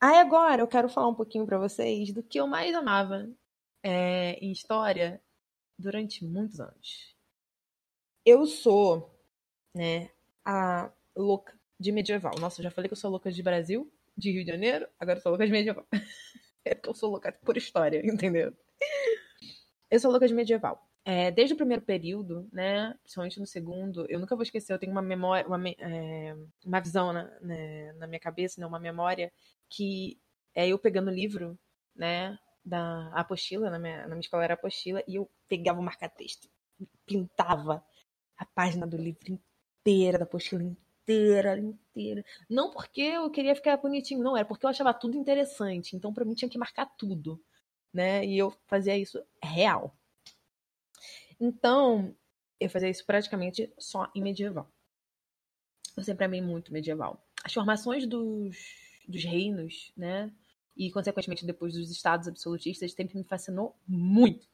Aí 0.00 0.18
agora 0.18 0.62
eu 0.62 0.68
quero 0.68 0.88
falar 0.88 1.08
um 1.08 1.14
pouquinho 1.14 1.44
para 1.44 1.58
vocês 1.58 2.12
do 2.12 2.22
que 2.22 2.40
eu 2.40 2.46
mais 2.46 2.74
amava 2.74 3.28
é, 3.82 4.32
em 4.34 4.50
história 4.50 5.22
durante 5.78 6.24
muitos 6.24 6.60
anos. 6.60 7.14
Eu 8.24 8.46
sou, 8.46 9.14
né, 9.74 10.10
a 10.44 10.90
louca 11.16 11.58
de 11.78 11.92
medieval. 11.92 12.34
Nossa, 12.38 12.62
já 12.62 12.70
falei 12.70 12.88
que 12.88 12.92
eu 12.92 12.96
sou 12.96 13.10
louca 13.10 13.30
de 13.30 13.42
Brasil, 13.42 13.90
de 14.16 14.30
Rio 14.30 14.44
de 14.44 14.50
Janeiro, 14.50 14.86
agora 14.98 15.18
eu 15.18 15.22
sou 15.22 15.30
louca 15.30 15.46
de 15.46 15.52
medieval. 15.52 15.86
É 16.62 16.74
porque 16.74 16.90
eu 16.90 16.94
sou 16.94 17.10
louca 17.10 17.32
por 17.32 17.56
história, 17.56 18.02
entendeu? 18.04 18.54
Eu 19.90 19.98
sou 19.98 20.10
louca 20.10 20.28
de 20.28 20.34
medieval. 20.34 20.86
É, 21.04 21.30
desde 21.30 21.54
o 21.54 21.56
primeiro 21.56 21.82
período, 21.82 22.46
né, 22.52 22.94
principalmente 23.02 23.40
no 23.40 23.46
segundo, 23.46 24.04
eu 24.10 24.20
nunca 24.20 24.36
vou 24.36 24.42
esquecer, 24.42 24.74
eu 24.74 24.78
tenho 24.78 24.92
uma 24.92 25.00
memória, 25.00 25.48
uma, 25.48 25.68
é, 25.68 26.36
uma 26.64 26.80
visão 26.80 27.12
na, 27.14 27.24
né, 27.40 27.92
na 27.94 28.06
minha 28.06 28.20
cabeça, 28.20 28.60
né, 28.60 28.66
uma 28.66 28.78
memória 28.78 29.32
que 29.70 30.20
é 30.54 30.68
eu 30.68 30.78
pegando 30.78 31.08
o 31.08 31.14
livro, 31.14 31.58
né, 31.96 32.38
da 32.62 33.08
apostila, 33.14 33.70
na 33.70 33.78
minha, 33.78 34.02
na 34.02 34.08
minha 34.08 34.20
escola 34.20 34.44
era 34.44 34.54
apostila, 34.54 35.02
e 35.08 35.16
eu 35.16 35.28
pegava 35.48 35.80
o 35.80 35.82
marca-texto, 35.82 36.46
pintava 37.06 37.82
a 38.36 38.44
página 38.44 38.86
do 38.86 38.98
livro 38.98 39.40
inteira, 39.82 40.18
da 40.18 40.24
apostila 40.24 40.62
inteira, 41.10 41.58
inteira. 41.58 42.24
Não 42.48 42.70
porque 42.70 43.00
eu 43.00 43.30
queria 43.30 43.54
ficar 43.54 43.76
bonitinho, 43.76 44.22
não, 44.22 44.36
era 44.36 44.46
porque 44.46 44.64
eu 44.64 44.70
achava 44.70 44.94
tudo 44.94 45.16
interessante, 45.16 45.96
então 45.96 46.12
para 46.12 46.24
mim 46.24 46.34
tinha 46.34 46.48
que 46.48 46.58
marcar 46.58 46.86
tudo, 46.86 47.42
né, 47.92 48.24
e 48.24 48.38
eu 48.38 48.52
fazia 48.66 48.96
isso 48.96 49.22
real. 49.42 49.96
Então, 51.40 52.14
eu 52.60 52.68
fazia 52.68 52.90
isso 52.90 53.04
praticamente 53.06 53.72
só 53.78 54.10
em 54.14 54.22
medieval. 54.22 54.70
Eu 55.96 56.04
sempre 56.04 56.24
amei 56.24 56.42
muito 56.42 56.72
medieval. 56.72 57.26
As 57.42 57.52
formações 57.52 58.06
dos, 58.06 58.56
dos 59.08 59.24
reinos, 59.24 59.92
né? 59.96 60.30
E, 60.76 60.90
consequentemente, 60.92 61.46
depois 61.46 61.74
dos 61.74 61.90
estados 61.90 62.28
absolutistas, 62.28 62.92
sempre 62.92 63.16
me 63.16 63.24
fascinou 63.24 63.74
muito. 63.88 64.46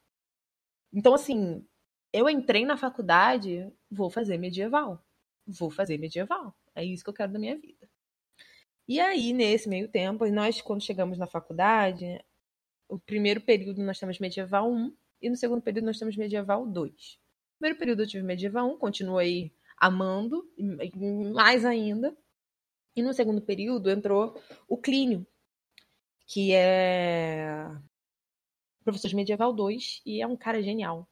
Então, 0.92 1.12
assim, 1.12 1.66
eu 2.12 2.28
entrei 2.28 2.64
na 2.64 2.76
faculdade, 2.76 3.70
vou 3.90 4.08
fazer 4.08 4.38
medieval. 4.38 5.04
Vou 5.46 5.70
fazer 5.70 5.98
medieval. 5.98 6.54
É 6.74 6.84
isso 6.84 7.04
que 7.04 7.10
eu 7.10 7.14
quero 7.14 7.32
da 7.32 7.38
minha 7.38 7.56
vida. 7.56 7.88
E 8.88 9.00
aí, 9.00 9.32
nesse 9.32 9.68
meio 9.68 9.88
tempo, 9.88 10.26
nós, 10.26 10.60
quando 10.60 10.82
chegamos 10.82 11.18
na 11.18 11.26
faculdade, 11.26 12.24
o 12.88 12.98
primeiro 12.98 13.40
período 13.40 13.82
nós 13.82 13.98
temos 13.98 14.18
medieval 14.18 14.70
1, 14.70 14.96
e 15.22 15.30
no 15.30 15.36
segundo 15.36 15.62
período 15.62 15.86
nós 15.86 15.98
temos 15.98 16.16
medieval 16.16 16.66
2. 16.66 16.92
No 16.92 17.58
primeiro 17.58 17.78
período 17.78 18.02
eu 18.02 18.06
tive 18.06 18.22
medieval 18.24 18.70
1, 18.74 18.78
continuei 18.78 19.52
amando, 19.76 20.48
mais 21.34 21.64
ainda. 21.64 22.16
E 22.94 23.02
no 23.02 23.12
segundo 23.12 23.42
período 23.42 23.90
entrou 23.90 24.40
o 24.68 24.78
Clínio, 24.78 25.26
que 26.26 26.52
é 26.54 27.68
professor 28.84 29.08
de 29.08 29.16
medieval 29.16 29.52
2 29.52 30.00
e 30.06 30.22
é 30.22 30.26
um 30.26 30.36
cara 30.36 30.62
genial. 30.62 31.08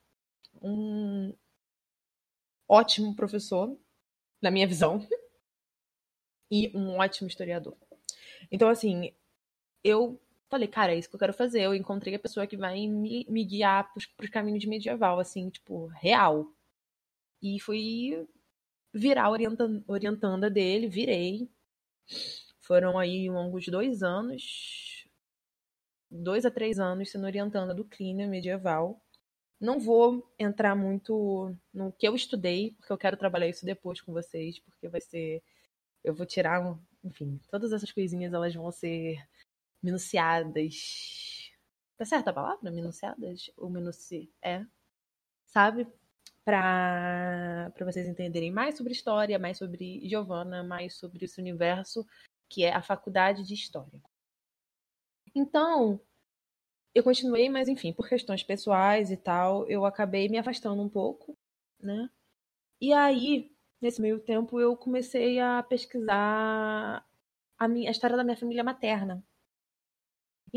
Um 0.63 1.35
ótimo 2.69 3.15
professor, 3.17 3.77
na 4.45 4.51
minha 4.51 4.67
visão, 4.67 5.01
e 6.53 6.71
um 6.77 6.99
ótimo 6.99 7.27
historiador. 7.27 7.77
Então, 8.53 8.69
assim, 8.69 9.13
eu 9.83 10.21
falei, 10.51 10.69
cara, 10.69 10.93
é 10.95 10.99
isso 10.99 11.09
que 11.09 11.17
eu 11.17 11.21
quero 11.21 11.33
fazer. 11.33 11.63
Eu 11.63 11.75
encontrei 11.75 12.15
a 12.15 12.19
pessoa 12.19 12.47
que 12.47 12.57
vai 12.57 12.87
me, 12.87 13.27
me 13.29 13.45
guiar 13.45 13.91
pros, 13.93 14.07
pros 14.07 14.31
caminhos 14.31 14.61
de 14.61 14.69
medieval, 14.69 15.19
assim, 15.19 15.49
tipo, 15.49 15.87
real. 15.87 16.47
E 17.43 17.59
fui 17.59 18.29
virar 18.93 19.31
orientando, 19.31 19.83
orientanda 19.89 20.51
dele, 20.51 20.89
virei. 20.89 21.51
Foram 22.61 22.99
aí 22.99 23.29
longos 23.31 23.67
dois 23.67 24.03
anos, 24.03 25.07
dois 26.11 26.45
a 26.45 26.51
três 26.51 26.79
anos 26.79 27.11
sendo 27.11 27.25
orientanda 27.25 27.75
do 27.75 27.85
clínico 27.85 28.31
medieval. 28.31 29.04
Não 29.65 29.81
vou 29.81 30.31
entrar 30.39 30.77
muito 30.77 31.57
no 31.73 31.91
que 31.91 32.07
eu 32.07 32.15
estudei, 32.15 32.73
porque 32.73 32.93
eu 32.93 32.99
quero 32.99 33.17
trabalhar 33.17 33.49
isso 33.49 33.65
depois 33.65 33.99
com 33.99 34.13
vocês, 34.13 34.59
porque 34.59 34.89
vai 34.89 35.01
ser. 35.01 35.43
Eu 36.05 36.15
vou 36.15 36.27
tirar, 36.27 36.61
enfim, 37.03 37.41
todas 37.51 37.73
essas 37.73 37.91
coisinhas 37.91 38.35
elas 38.35 38.55
vão 38.55 38.71
ser 38.71 39.27
minuciadas. 39.83 41.51
Tá 41.97 42.05
certa 42.05 42.29
a 42.31 42.35
palavra? 42.35 42.71
Minuciadas? 42.71 43.51
Ou 43.57 43.71
minuci... 43.71 44.31
É. 44.43 44.67
Sabe? 45.47 45.87
Para 46.45 47.73
vocês 47.81 48.07
entenderem 48.07 48.51
mais 48.51 48.77
sobre 48.77 48.93
história, 48.93 49.39
mais 49.39 49.57
sobre 49.57 50.07
Giovanna, 50.07 50.63
mais 50.63 50.95
sobre 50.97 51.25
esse 51.25 51.41
universo 51.41 52.07
que 52.51 52.65
é 52.65 52.75
a 52.75 52.83
faculdade 52.83 53.43
de 53.45 53.55
história. 53.55 54.03
Então, 55.35 55.99
eu 56.95 57.03
continuei, 57.03 57.49
mas 57.49 57.69
enfim, 57.69 57.93
por 57.93 58.09
questões 58.09 58.43
pessoais 58.43 59.11
e 59.11 59.17
tal, 59.17 59.67
eu 59.69 59.85
acabei 59.85 60.29
me 60.29 60.39
afastando 60.39 60.83
um 60.83 60.89
pouco, 60.89 61.37
né? 61.81 62.09
E 62.81 62.93
aí, 62.93 63.53
nesse 63.81 64.01
meio 64.01 64.21
tempo, 64.21 64.61
eu 64.61 64.77
comecei 64.77 65.41
a 65.41 65.63
pesquisar 65.63 67.05
a, 67.59 67.69
minha, 67.69 67.91
a 67.91 67.93
história 67.93 68.17
da 68.17 68.25
minha 68.25 68.37
família 68.37 68.65
materna 68.65 69.25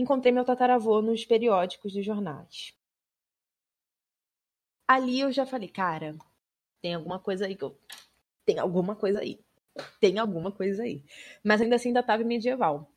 encontrei 0.01 0.32
meu 0.32 0.46
tataravô 0.46 1.01
nos 1.01 1.25
periódicos 1.25 1.94
dos 1.94 2.06
jornais. 2.06 2.74
Ali 4.88 5.20
eu 5.20 5.32
já 5.32 5.46
falei, 5.46 5.67
cara, 5.67 6.15
tem 6.82 6.94
alguma 6.94 7.20
coisa 7.20 7.46
aí 7.46 7.56
que 7.56 7.63
eu. 7.63 7.77
Tem 8.46 8.60
alguma 8.60 8.96
coisa 8.96 9.20
aí. 9.20 9.39
Tem 10.00 10.17
alguma 10.20 10.51
coisa 10.51 10.84
aí. 10.84 11.03
Mas 11.44 11.62
ainda 11.62 11.75
assim 11.75 11.89
ainda 11.89 12.00
estava 12.01 12.24
medieval. 12.24 12.91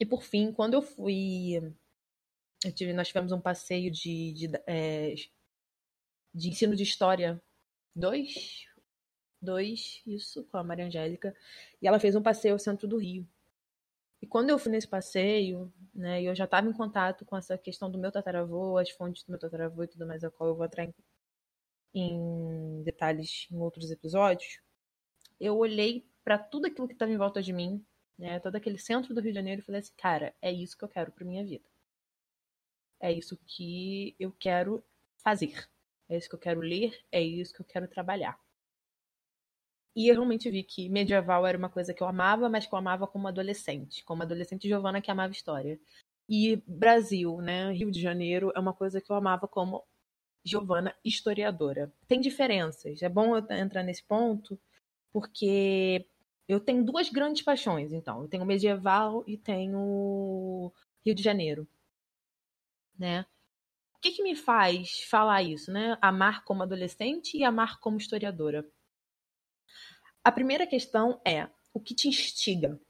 E 0.00 0.06
por 0.06 0.22
fim, 0.22 0.52
quando 0.52 0.74
eu 0.74 0.82
fui. 0.82 1.74
Tive, 2.72 2.92
nós 2.92 3.08
tivemos 3.08 3.32
um 3.32 3.40
passeio 3.40 3.90
de, 3.90 4.32
de, 4.32 4.50
é, 4.66 5.14
de 6.32 6.48
ensino 6.48 6.74
de 6.74 6.82
história 6.82 7.42
dois, 7.94 8.66
dois, 9.40 10.02
isso, 10.06 10.44
com 10.44 10.56
a 10.56 10.64
Maria 10.64 10.86
Angélica. 10.86 11.34
E 11.80 11.86
ela 11.86 12.00
fez 12.00 12.16
um 12.16 12.22
passeio 12.22 12.54
ao 12.54 12.58
centro 12.58 12.88
do 12.88 12.98
Rio. 12.98 13.26
E 14.22 14.26
quando 14.26 14.50
eu 14.50 14.58
fui 14.58 14.72
nesse 14.72 14.88
passeio, 14.88 15.72
né, 15.94 16.22
eu 16.22 16.34
já 16.34 16.44
estava 16.44 16.66
em 16.66 16.72
contato 16.72 17.26
com 17.26 17.36
essa 17.36 17.58
questão 17.58 17.90
do 17.90 17.98
meu 17.98 18.10
tataravô, 18.10 18.78
as 18.78 18.90
fontes 18.90 19.22
do 19.24 19.30
meu 19.30 19.38
tataravô 19.38 19.84
e 19.84 19.88
tudo 19.88 20.06
mais, 20.06 20.24
a 20.24 20.30
qual 20.30 20.48
eu 20.48 20.56
vou 20.56 20.64
entrar 20.64 20.84
em, 20.84 20.94
em 21.94 22.82
detalhes 22.82 23.46
em 23.50 23.58
outros 23.58 23.90
episódios, 23.90 24.60
eu 25.38 25.56
olhei 25.58 26.08
para 26.24 26.38
tudo 26.38 26.66
aquilo 26.66 26.88
que 26.88 26.94
estava 26.94 27.12
em 27.12 27.18
volta 27.18 27.42
de 27.42 27.52
mim, 27.52 27.84
né, 28.18 28.40
todo 28.40 28.56
aquele 28.56 28.78
centro 28.78 29.14
do 29.14 29.20
Rio 29.20 29.32
de 29.32 29.36
Janeiro 29.36 29.60
e 29.60 29.64
falei 29.64 29.80
assim, 29.80 29.92
cara, 29.96 30.34
é 30.40 30.50
isso 30.50 30.76
que 30.78 30.84
eu 30.84 30.88
quero 30.88 31.12
para 31.12 31.26
minha 31.26 31.44
vida. 31.44 31.68
É 33.04 33.12
isso 33.12 33.38
que 33.46 34.16
eu 34.18 34.32
quero 34.32 34.82
fazer. 35.18 35.68
É 36.08 36.16
isso 36.16 36.26
que 36.26 36.34
eu 36.34 36.38
quero 36.38 36.60
ler, 36.60 36.98
é 37.12 37.20
isso 37.20 37.52
que 37.52 37.60
eu 37.60 37.66
quero 37.66 37.86
trabalhar. 37.86 38.40
E 39.94 40.08
eu 40.08 40.14
realmente 40.14 40.50
vi 40.50 40.62
que 40.62 40.88
medieval 40.88 41.46
era 41.46 41.58
uma 41.58 41.68
coisa 41.68 41.92
que 41.92 42.02
eu 42.02 42.06
amava, 42.06 42.48
mas 42.48 42.64
que 42.64 42.74
eu 42.74 42.78
amava 42.78 43.06
como 43.06 43.28
adolescente, 43.28 44.02
como 44.04 44.22
adolescente 44.22 44.66
Giovana 44.66 45.02
que 45.02 45.10
amava 45.10 45.34
história. 45.34 45.78
E 46.26 46.56
Brasil, 46.66 47.42
né, 47.42 47.70
Rio 47.72 47.90
de 47.90 48.00
Janeiro, 48.00 48.50
é 48.56 48.58
uma 48.58 48.72
coisa 48.72 49.02
que 49.02 49.12
eu 49.12 49.16
amava 49.16 49.46
como 49.46 49.84
Giovana 50.42 50.96
historiadora. 51.04 51.92
Tem 52.08 52.18
diferenças. 52.18 53.02
É 53.02 53.08
bom 53.10 53.36
eu 53.36 53.46
entrar 53.50 53.82
nesse 53.82 54.02
ponto, 54.02 54.58
porque 55.12 56.06
eu 56.48 56.58
tenho 56.58 56.82
duas 56.82 57.10
grandes 57.10 57.42
paixões, 57.42 57.92
então. 57.92 58.22
Eu 58.22 58.28
tenho 58.28 58.46
medieval 58.46 59.22
e 59.26 59.36
tenho 59.36 60.72
Rio 61.04 61.14
de 61.14 61.22
Janeiro, 61.22 61.68
né? 62.98 63.26
O 63.96 64.00
que, 64.00 64.12
que 64.12 64.22
me 64.22 64.36
faz 64.36 65.02
falar 65.04 65.42
isso, 65.42 65.72
né? 65.72 65.96
Amar 66.00 66.44
como 66.44 66.62
adolescente 66.62 67.36
e 67.36 67.44
amar 67.44 67.80
como 67.80 67.96
historiadora. 67.96 68.68
A 70.22 70.32
primeira 70.32 70.66
questão 70.66 71.20
é 71.26 71.48
o 71.72 71.80
que 71.80 71.94
te 71.94 72.08
instiga? 72.08 72.80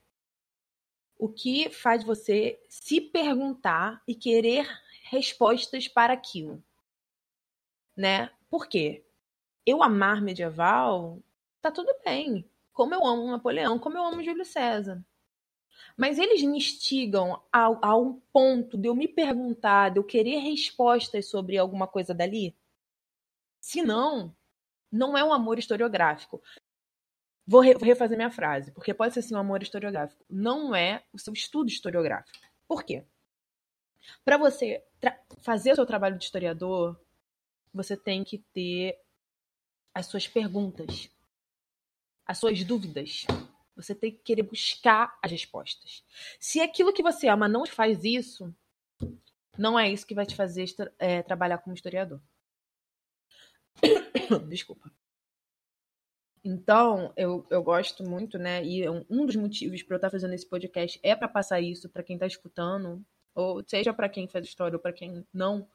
O 1.16 1.28
que 1.28 1.70
faz 1.70 2.04
você 2.04 2.60
se 2.68 3.00
perguntar 3.00 4.02
e 4.06 4.14
querer 4.14 4.68
respostas 5.04 5.88
para 5.88 6.12
aquilo? 6.12 6.62
Né? 7.96 8.30
Por 8.50 8.68
quê? 8.68 9.04
Eu 9.64 9.82
amar 9.82 10.20
medieval, 10.20 11.22
tá 11.60 11.70
tudo 11.70 11.94
bem. 12.04 12.48
Como 12.72 12.92
eu 12.92 13.06
amo 13.06 13.30
Napoleão, 13.30 13.78
como 13.78 13.96
eu 13.96 14.04
amo 14.04 14.22
Júlio 14.22 14.44
César. 14.44 15.04
Mas 15.96 16.18
eles 16.18 16.42
me 16.42 16.56
instigam 16.56 17.40
a, 17.52 17.66
a, 17.88 17.96
um 17.96 18.20
ponto 18.32 18.76
de 18.76 18.88
eu 18.88 18.94
me 18.94 19.06
perguntar, 19.06 19.90
de 19.90 19.98
eu 19.98 20.04
querer 20.04 20.38
respostas 20.38 21.28
sobre 21.28 21.56
alguma 21.56 21.86
coisa 21.86 22.12
dali? 22.12 22.56
Se 23.60 23.82
não, 23.82 24.34
não 24.90 25.16
é 25.16 25.24
um 25.24 25.32
amor 25.32 25.58
historiográfico. 25.58 26.42
Vou, 27.46 27.60
re 27.60 27.74
vou 27.74 27.84
refazer 27.84 28.16
minha 28.16 28.30
frase, 28.30 28.72
porque 28.72 28.94
pode 28.94 29.14
ser 29.14 29.20
assim 29.20 29.34
um 29.34 29.38
amor 29.38 29.62
historiográfico. 29.62 30.24
Não 30.28 30.74
é 30.74 31.04
o 31.12 31.18
seu 31.18 31.32
estudo 31.32 31.68
historiográfico. 31.68 32.38
Por 32.66 32.82
quê? 32.82 33.04
Para 34.24 34.36
você 34.36 34.82
fazer 35.40 35.72
o 35.72 35.76
seu 35.76 35.86
trabalho 35.86 36.18
de 36.18 36.24
historiador, 36.24 36.98
você 37.72 37.96
tem 37.96 38.24
que 38.24 38.38
ter 38.52 38.98
as 39.94 40.06
suas 40.06 40.26
perguntas, 40.26 41.10
as 42.26 42.38
suas 42.38 42.62
dúvidas. 42.64 43.26
Você 43.76 43.94
tem 43.94 44.12
que 44.12 44.18
querer 44.18 44.42
buscar 44.42 45.18
as 45.22 45.30
respostas. 45.30 46.04
Se 46.38 46.60
aquilo 46.60 46.92
que 46.92 47.02
você 47.02 47.28
ama 47.28 47.48
não 47.48 47.66
faz 47.66 48.04
isso, 48.04 48.54
não 49.58 49.78
é 49.78 49.90
isso 49.90 50.06
que 50.06 50.14
vai 50.14 50.26
te 50.26 50.36
fazer 50.36 50.66
é, 50.98 51.22
trabalhar 51.22 51.58
como 51.58 51.74
historiador. 51.74 52.20
Desculpa. 54.48 54.90
Então, 56.44 57.12
eu, 57.16 57.46
eu 57.48 57.62
gosto 57.62 58.04
muito, 58.04 58.38
né? 58.38 58.62
E 58.62 58.86
um 58.88 59.24
dos 59.24 59.34
motivos 59.34 59.82
para 59.82 59.94
eu 59.94 59.96
estar 59.96 60.10
fazendo 60.10 60.34
esse 60.34 60.46
podcast 60.46 61.00
é 61.02 61.16
para 61.16 61.26
passar 61.26 61.60
isso 61.60 61.88
para 61.88 62.02
quem 62.02 62.16
está 62.16 62.26
escutando, 62.26 63.04
ou 63.34 63.64
seja 63.66 63.94
para 63.94 64.10
quem 64.10 64.28
faz 64.28 64.46
história 64.46 64.76
ou 64.76 64.82
para 64.82 64.92
quem 64.92 65.26
não, 65.32 65.66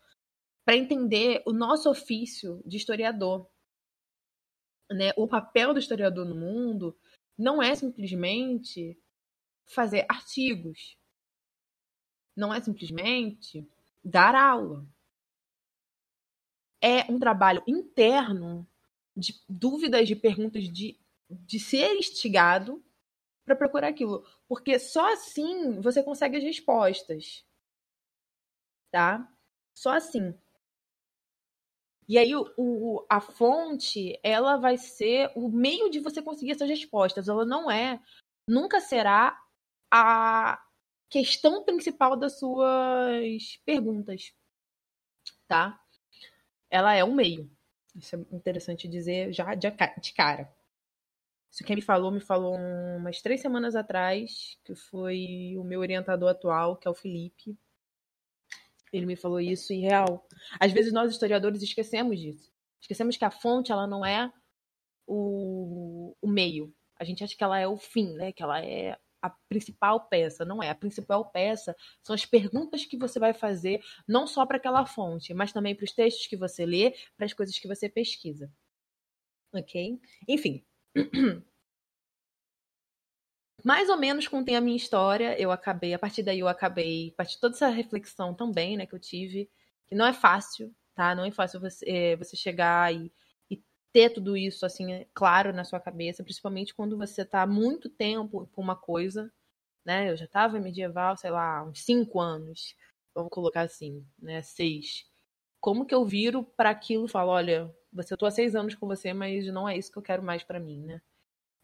para 0.63 0.77
entender 0.77 1.41
o 1.45 1.51
nosso 1.51 1.89
ofício 1.89 2.61
de 2.63 2.77
historiador. 2.77 3.49
Né? 4.91 5.11
O 5.17 5.27
papel 5.27 5.73
do 5.73 5.79
historiador 5.79 6.25
no 6.25 6.35
mundo 6.35 6.95
não 7.39 7.63
é 7.63 7.73
simplesmente 7.73 8.99
fazer 9.65 10.05
artigos, 10.09 10.97
não 12.35 12.53
é 12.53 12.59
simplesmente 12.59 13.65
dar 14.03 14.35
aula. 14.35 14.85
É 16.81 17.09
um 17.09 17.17
trabalho 17.17 17.63
interno 17.65 18.67
de 19.15 19.41
dúvidas, 19.47 20.07
de 20.07 20.15
perguntas, 20.15 20.63
de, 20.69 20.99
de 21.29 21.59
ser 21.59 21.95
instigado 21.95 22.83
para 23.45 23.55
procurar 23.55 23.87
aquilo. 23.87 24.25
Porque 24.47 24.77
só 24.77 25.13
assim 25.13 25.79
você 25.79 26.03
consegue 26.03 26.37
as 26.37 26.43
respostas. 26.43 27.45
Tá? 28.91 29.31
Só 29.73 29.91
assim. 29.91 30.33
E 32.09 32.17
aí 32.17 32.35
o, 32.35 32.51
o, 32.57 33.05
a 33.07 33.21
fonte, 33.21 34.19
ela 34.23 34.57
vai 34.57 34.77
ser 34.79 35.31
o 35.35 35.47
meio 35.47 35.91
de 35.91 35.99
você 35.99 36.23
conseguir 36.23 36.53
essas 36.53 36.67
respostas. 36.67 37.29
Ela 37.29 37.45
não 37.45 37.69
é, 37.69 38.01
nunca 38.47 38.81
será 38.81 39.39
a 39.91 40.59
questão 41.07 41.63
principal 41.63 42.17
das 42.17 42.39
suas 42.39 43.57
perguntas, 43.63 44.33
tá? 45.47 45.79
Ela 46.67 46.95
é 46.95 47.03
um 47.03 47.13
meio. 47.13 47.47
Isso 47.95 48.15
é 48.15 48.19
interessante 48.31 48.87
dizer 48.87 49.31
já 49.31 49.53
de 49.53 49.71
cara. 50.15 50.51
Isso 51.51 51.63
quem 51.63 51.75
me 51.75 51.81
falou, 51.81 52.11
me 52.11 52.21
falou 52.21 52.55
umas 52.55 53.21
três 53.21 53.39
semanas 53.39 53.75
atrás, 53.75 54.59
que 54.63 54.73
foi 54.73 55.55
o 55.57 55.63
meu 55.63 55.79
orientador 55.79 56.29
atual, 56.29 56.75
que 56.75 56.87
é 56.87 56.91
o 56.91 56.95
Felipe. 56.95 57.55
Ele 58.91 59.05
me 59.05 59.15
falou 59.15 59.39
isso 59.39 59.73
e 59.73 59.79
real. 59.79 60.27
Às 60.59 60.71
vezes 60.71 60.91
nós 60.91 61.11
historiadores 61.11 61.61
esquecemos 61.61 62.19
disso. 62.19 62.51
Esquecemos 62.81 63.17
que 63.17 63.25
a 63.25 63.31
fonte 63.31 63.71
ela 63.71 63.85
não 63.85 64.05
é 64.05 64.31
o, 65.07 66.15
o 66.21 66.27
meio. 66.27 66.73
A 66.99 67.03
gente 67.03 67.23
acha 67.23 67.35
que 67.35 67.43
ela 67.43 67.59
é 67.59 67.67
o 67.67 67.77
fim, 67.77 68.13
né? 68.13 68.31
Que 68.31 68.43
ela 68.43 68.63
é 68.63 68.97
a 69.21 69.29
principal 69.29 70.07
peça, 70.07 70.45
não 70.45 70.63
é. 70.63 70.69
A 70.69 70.75
principal 70.75 71.29
peça 71.29 71.75
são 72.03 72.13
as 72.13 72.25
perguntas 72.25 72.85
que 72.85 72.97
você 72.97 73.19
vai 73.19 73.33
fazer, 73.33 73.81
não 74.07 74.25
só 74.25 74.45
para 74.45 74.57
aquela 74.57 74.85
fonte, 74.85 75.33
mas 75.33 75.51
também 75.51 75.75
para 75.75 75.85
os 75.85 75.91
textos 75.91 76.27
que 76.27 76.37
você 76.37 76.65
lê, 76.65 76.95
para 77.17 77.25
as 77.25 77.33
coisas 77.33 77.57
que 77.57 77.67
você 77.67 77.89
pesquisa. 77.89 78.51
Ok? 79.53 79.99
Enfim. 80.27 80.65
Mais 83.63 83.89
ou 83.89 83.97
menos 83.97 84.27
contém 84.27 84.55
a 84.55 84.61
minha 84.61 84.77
história. 84.77 85.39
Eu 85.39 85.51
acabei, 85.51 85.93
a 85.93 85.99
partir 85.99 86.23
daí 86.23 86.39
eu 86.39 86.47
acabei, 86.47 87.09
a 87.13 87.17
partir 87.17 87.35
de 87.35 87.41
toda 87.41 87.55
essa 87.55 87.67
reflexão 87.69 88.33
também, 88.33 88.77
né, 88.77 88.85
que 88.85 88.95
eu 88.95 88.99
tive, 88.99 89.49
que 89.87 89.95
não 89.95 90.05
é 90.05 90.13
fácil, 90.13 90.73
tá? 90.95 91.13
Não 91.15 91.25
é 91.25 91.31
fácil 91.31 91.59
você, 91.59 91.85
é, 91.87 92.15
você 92.15 92.35
chegar 92.35 92.93
e 92.93 93.11
ter 93.91 94.09
tudo 94.11 94.37
isso 94.37 94.65
assim 94.65 94.93
é 94.93 95.07
claro 95.13 95.53
na 95.53 95.63
sua 95.63 95.79
cabeça, 95.79 96.23
principalmente 96.23 96.73
quando 96.73 96.97
você 96.97 97.23
está 97.23 97.45
muito 97.47 97.89
tempo 97.89 98.47
por 98.53 98.61
uma 98.61 98.75
coisa, 98.75 99.31
né? 99.85 100.11
Eu 100.11 100.17
já 100.17 100.25
estava 100.25 100.59
medieval, 100.59 101.17
sei 101.17 101.31
lá, 101.31 101.63
uns 101.63 101.83
cinco 101.83 102.19
anos, 102.19 102.75
vamos 103.13 103.31
colocar 103.31 103.61
assim, 103.61 104.05
né? 104.19 104.41
Seis. 104.41 105.05
Como 105.59 105.85
que 105.85 105.93
eu 105.95 106.05
viro 106.05 106.43
para 106.43 106.69
aquilo 106.69 107.05
e 107.05 107.09
falo, 107.09 107.31
olha, 107.31 107.73
você 107.91 108.13
eu 108.13 108.17
tô 108.17 108.25
há 108.25 108.31
seis 108.31 108.55
anos 108.55 108.75
com 108.75 108.87
você, 108.87 109.13
mas 109.13 109.47
não 109.47 109.67
é 109.67 109.77
isso 109.77 109.91
que 109.91 109.97
eu 109.97 110.03
quero 110.03 110.23
mais 110.23 110.43
para 110.43 110.59
mim, 110.59 110.83
né? 110.85 111.01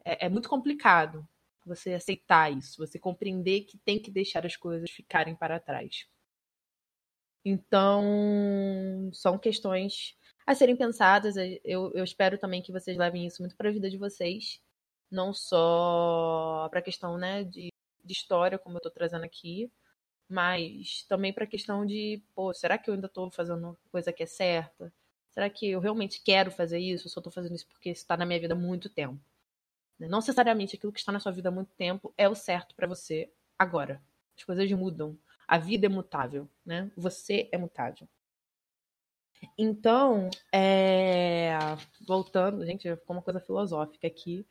É, 0.04 0.26
é 0.26 0.28
muito 0.28 0.48
complicado 0.48 1.26
você 1.66 1.94
aceitar 1.94 2.52
isso, 2.52 2.78
você 2.78 2.98
compreender 2.98 3.62
que 3.62 3.78
tem 3.78 3.98
que 4.00 4.10
deixar 4.10 4.46
as 4.46 4.56
coisas 4.56 4.90
ficarem 4.90 5.34
para 5.34 5.60
trás. 5.60 6.06
Então, 7.44 9.10
são 9.12 9.38
questões 9.38 10.16
a 10.46 10.54
serem 10.54 10.76
pensadas. 10.76 11.36
Eu, 11.64 11.92
eu 11.94 12.04
espero 12.04 12.38
também 12.38 12.62
que 12.62 12.72
vocês 12.72 12.96
levem 12.96 13.26
isso 13.26 13.42
muito 13.42 13.56
para 13.56 13.68
a 13.68 13.72
vida 13.72 13.88
de 13.88 13.96
vocês, 13.96 14.60
não 15.10 15.32
só 15.32 16.68
para 16.70 16.80
a 16.80 16.82
questão 16.82 17.16
né, 17.16 17.44
de, 17.44 17.68
de 18.04 18.12
história, 18.12 18.58
como 18.58 18.76
eu 18.76 18.78
estou 18.78 18.92
trazendo 18.92 19.24
aqui, 19.24 19.70
mas 20.28 21.04
também 21.08 21.32
para 21.32 21.44
a 21.44 21.46
questão 21.46 21.86
de, 21.86 22.22
pô, 22.34 22.52
será 22.52 22.76
que 22.78 22.90
eu 22.90 22.94
ainda 22.94 23.06
estou 23.06 23.30
fazendo 23.30 23.78
coisa 23.90 24.12
que 24.12 24.22
é 24.22 24.26
certa? 24.26 24.92
Será 25.30 25.48
que 25.50 25.68
eu 25.70 25.80
realmente 25.80 26.20
quero 26.22 26.50
fazer 26.50 26.78
isso? 26.78 27.06
Ou 27.06 27.10
só 27.10 27.20
estou 27.20 27.32
fazendo 27.32 27.54
isso 27.54 27.68
porque 27.68 27.90
está 27.90 28.16
na 28.16 28.26
minha 28.26 28.40
vida 28.40 28.54
há 28.54 28.58
muito 28.58 28.88
tempo? 28.88 29.20
Não 29.98 30.18
necessariamente 30.18 30.76
aquilo 30.76 30.92
que 30.92 30.98
está 30.98 31.10
na 31.10 31.20
sua 31.20 31.32
vida 31.32 31.48
há 31.48 31.52
muito 31.52 31.72
tempo 31.74 32.12
é 32.16 32.28
o 32.28 32.34
certo 32.34 32.74
para 32.74 32.86
você 32.86 33.32
agora. 33.58 34.02
As 34.36 34.44
coisas 34.44 34.70
mudam. 34.72 35.18
A 35.48 35.58
vida 35.58 35.86
é 35.86 35.88
mutável, 35.88 36.48
né? 36.64 36.90
Você 36.96 37.48
é 37.52 37.56
mutável. 37.56 38.06
Então, 39.56 40.28
é... 40.52 41.50
voltando, 42.06 42.64
gente, 42.64 42.96
ficou 42.96 43.16
uma 43.16 43.22
coisa 43.22 43.40
filosófica 43.40 44.06
aqui. 44.06 44.46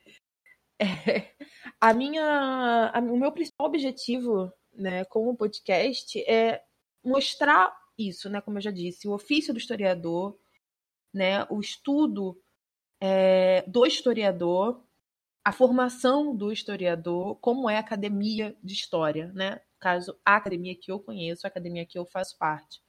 É... 0.80 1.34
A 1.80 1.94
minha, 1.94 2.92
o 2.96 3.18
meu 3.18 3.32
principal 3.32 3.68
objetivo, 3.68 4.52
né, 4.74 5.06
com 5.06 5.28
o 5.28 5.36
podcast 5.36 6.20
é 6.30 6.64
mostrar 7.04 7.76
isso, 7.98 8.30
né, 8.30 8.42
como 8.42 8.58
eu 8.58 8.62
já 8.62 8.72
disse, 8.72 9.08
o 9.08 9.14
ofício 9.14 9.54
do 9.54 9.60
historiador, 9.60 10.38
né, 11.14 11.46
o 11.50 11.60
estudo 11.60 12.42
é... 13.00 13.64
do 13.68 13.86
historiador, 13.86 14.85
a 15.46 15.52
formação 15.52 16.36
do 16.36 16.52
historiador, 16.52 17.36
como 17.36 17.70
é 17.70 17.78
a 17.78 17.80
academia 17.80 18.58
de 18.64 18.74
história, 18.74 19.32
né? 19.34 19.52
No 19.52 19.80
caso, 19.80 20.20
a 20.26 20.38
academia 20.38 20.76
que 20.76 20.92
eu 20.92 21.00
conheço, 21.00 21.46
a 21.46 21.50
academia 21.50 21.86
que 21.86 22.00
eu 22.00 22.06
faço 22.08 22.36
parte. 22.40 22.82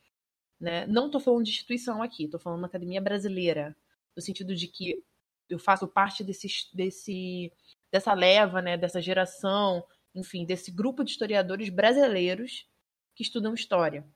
Né? 0.58 0.86
Não 0.86 1.06
estou 1.06 1.20
falando 1.20 1.44
de 1.44 1.50
instituição 1.50 2.02
aqui, 2.02 2.24
estou 2.24 2.40
falando 2.40 2.60
uma 2.60 2.66
academia 2.66 3.00
brasileira, 3.00 3.76
no 4.16 4.22
sentido 4.22 4.54
de 4.54 4.68
que 4.68 5.04
eu 5.50 5.58
faço 5.58 5.86
parte 5.86 6.24
desse, 6.24 6.48
desse, 6.74 7.52
dessa 7.92 8.14
leva, 8.14 8.62
né, 8.62 8.78
dessa 8.78 9.02
geração, 9.02 9.84
enfim, 10.14 10.46
desse 10.46 10.70
grupo 10.70 11.04
de 11.04 11.10
historiadores 11.10 11.68
brasileiros 11.68 12.66
que 13.14 13.22
estudam 13.22 13.52
história. 13.52 14.08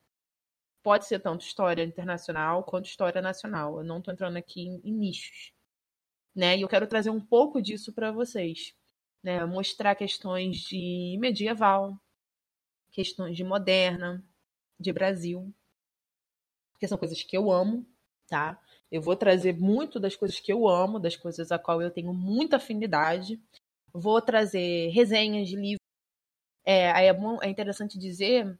Pode 0.82 1.06
ser 1.06 1.20
tanto 1.20 1.44
história 1.44 1.84
internacional 1.84 2.64
quanto 2.64 2.86
história 2.86 3.20
nacional. 3.20 3.78
Eu 3.78 3.84
não 3.84 3.98
estou 3.98 4.14
entrando 4.14 4.38
aqui 4.38 4.62
em, 4.62 4.80
em, 4.82 4.94
nichos. 4.94 5.52
Né? 6.34 6.58
E 6.58 6.62
eu 6.62 6.68
quero 6.68 6.86
trazer 6.86 7.10
um 7.10 7.20
pouco 7.20 7.60
disso 7.60 7.92
para 7.92 8.12
vocês. 8.12 8.74
Né? 9.22 9.44
Mostrar 9.44 9.94
questões 9.94 10.58
de 10.58 11.16
medieval, 11.20 11.98
questões 12.90 13.36
de 13.36 13.44
moderna, 13.44 14.24
de 14.78 14.92
Brasil, 14.92 15.52
porque 16.80 16.88
são 16.88 16.96
coisas 16.96 17.22
que 17.22 17.36
eu 17.36 17.52
amo, 17.52 17.86
tá? 18.26 18.58
Eu 18.90 19.02
vou 19.02 19.14
trazer 19.14 19.54
muito 19.54 20.00
das 20.00 20.16
coisas 20.16 20.40
que 20.40 20.50
eu 20.50 20.66
amo, 20.66 20.98
das 20.98 21.14
coisas 21.14 21.52
a 21.52 21.58
qual 21.58 21.82
eu 21.82 21.90
tenho 21.90 22.14
muita 22.14 22.56
afinidade. 22.56 23.38
Vou 23.92 24.20
trazer 24.22 24.88
resenhas 24.88 25.46
de 25.46 25.56
livros. 25.56 25.78
É, 26.64 27.06
é, 27.06 27.12
bom, 27.12 27.38
é 27.42 27.50
interessante 27.50 27.98
dizer, 27.98 28.58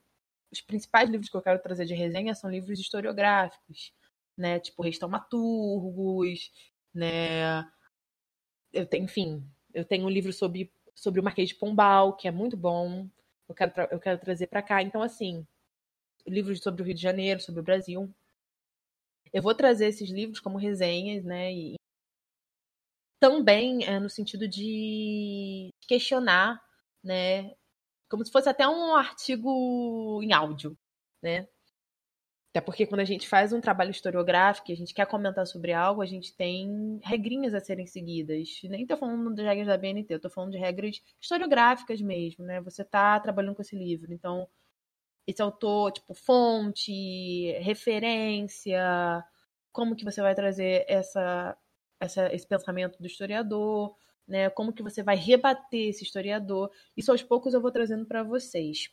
os 0.51 0.61
principais 0.61 1.09
livros 1.09 1.29
que 1.29 1.35
eu 1.35 1.41
quero 1.41 1.61
trazer 1.63 1.85
de 1.85 1.95
resenha 1.95 2.35
são 2.35 2.49
livros 2.51 2.79
historiográficos, 2.79 3.91
né? 4.37 4.59
Tipo 4.59 4.83
Reis 4.83 4.99
Taumaturgos, 4.99 6.51
né? 6.93 7.63
Eu 8.73 8.85
tenho, 8.85 9.05
enfim, 9.05 9.45
eu 9.73 9.85
tenho 9.85 10.05
um 10.05 10.09
livro 10.09 10.31
sobre, 10.33 10.71
sobre 10.95 11.19
o 11.19 11.23
Marquês 11.23 11.49
de 11.49 11.55
Pombal, 11.55 12.15
que 12.15 12.27
é 12.27 12.31
muito 12.31 12.57
bom. 12.57 13.07
Eu 13.47 13.55
quero, 13.55 13.73
eu 13.91 13.99
quero 13.99 14.19
trazer 14.19 14.47
para 14.47 14.61
cá. 14.61 14.81
Então, 14.81 15.01
assim, 15.01 15.45
livros 16.27 16.59
sobre 16.61 16.81
o 16.81 16.85
Rio 16.85 16.95
de 16.95 17.01
Janeiro, 17.01 17.41
sobre 17.41 17.61
o 17.61 17.63
Brasil. 17.63 18.13
Eu 19.33 19.41
vou 19.41 19.55
trazer 19.55 19.87
esses 19.87 20.09
livros 20.09 20.39
como 20.39 20.57
resenhas, 20.57 21.23
né? 21.23 21.53
E 21.53 21.75
também 23.19 23.85
é, 23.85 23.99
no 23.99 24.09
sentido 24.09 24.47
de 24.47 25.69
questionar, 25.87 26.61
né? 27.03 27.53
Como 28.09 28.25
se 28.25 28.31
fosse 28.31 28.49
até 28.49 28.67
um 28.67 28.95
artigo 28.95 30.21
em 30.23 30.33
áudio, 30.33 30.77
né? 31.21 31.47
Até 32.51 32.59
porque 32.59 32.85
quando 32.85 32.99
a 32.99 33.05
gente 33.05 33.29
faz 33.29 33.53
um 33.53 33.61
trabalho 33.61 33.91
historiográfico 33.91 34.69
e 34.69 34.73
a 34.73 34.75
gente 34.75 34.93
quer 34.93 35.07
comentar 35.07 35.47
sobre 35.47 35.71
algo, 35.71 36.01
a 36.01 36.05
gente 36.05 36.35
tem 36.35 36.99
regrinhas 37.01 37.53
a 37.53 37.61
serem 37.61 37.87
seguidas. 37.87 38.59
Nem 38.65 38.81
estou 38.81 38.97
falando 38.97 39.33
de 39.33 39.41
regras 39.41 39.67
da 39.67 39.77
BNT, 39.77 40.19
eu 40.21 40.29
falando 40.29 40.51
de 40.51 40.57
regras 40.57 41.01
historiográficas 41.19 42.01
mesmo, 42.01 42.43
né? 42.43 42.59
Você 42.61 42.81
está 42.81 43.17
trabalhando 43.21 43.55
com 43.55 43.61
esse 43.61 43.75
livro, 43.75 44.13
então 44.13 44.49
esse 45.25 45.41
autor, 45.41 45.93
tipo, 45.93 46.13
fonte, 46.13 47.51
referência, 47.61 49.23
como 49.71 49.95
que 49.95 50.03
você 50.03 50.21
vai 50.21 50.35
trazer 50.35 50.85
essa, 50.89 51.57
essa, 52.01 52.33
esse 52.33 52.47
pensamento 52.47 52.99
do 52.99 53.07
historiador, 53.07 53.95
né? 54.27 54.49
Como 54.49 54.73
que 54.73 54.83
você 54.83 55.01
vai 55.03 55.15
rebater 55.15 55.89
esse 55.89 56.03
historiador. 56.03 56.69
Isso 56.97 57.11
aos 57.11 57.23
poucos 57.23 57.53
eu 57.53 57.61
vou 57.61 57.71
trazendo 57.71 58.05
para 58.05 58.23
vocês. 58.23 58.89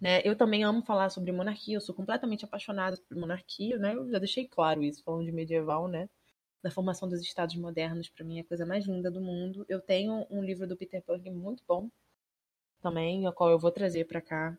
Né? 0.00 0.20
Eu 0.24 0.36
também 0.36 0.62
amo 0.64 0.82
falar 0.82 1.10
sobre 1.10 1.32
monarquia, 1.32 1.76
eu 1.76 1.80
sou 1.80 1.94
completamente 1.94 2.44
apaixonada 2.44 2.96
por 3.08 3.16
monarquia, 3.16 3.78
né? 3.78 3.94
Eu 3.94 4.08
já 4.10 4.18
deixei 4.18 4.46
claro 4.46 4.82
isso, 4.82 5.02
falando 5.02 5.24
de 5.24 5.32
medieval, 5.32 5.88
né? 5.88 6.08
Da 6.62 6.70
formação 6.70 7.08
dos 7.08 7.20
estados 7.20 7.56
modernos, 7.56 8.08
para 8.08 8.24
mim 8.24 8.38
é 8.38 8.42
a 8.42 8.44
coisa 8.44 8.66
mais 8.66 8.86
linda 8.86 9.10
do 9.10 9.20
mundo. 9.20 9.64
Eu 9.68 9.80
tenho 9.80 10.26
um 10.30 10.42
livro 10.42 10.66
do 10.66 10.76
Peter 10.76 11.02
Punk 11.02 11.28
muito 11.30 11.64
bom 11.66 11.88
também, 12.80 13.26
o 13.28 13.32
qual 13.32 13.50
eu 13.50 13.58
vou 13.58 13.70
trazer 13.72 14.06
para 14.06 14.20
cá. 14.20 14.56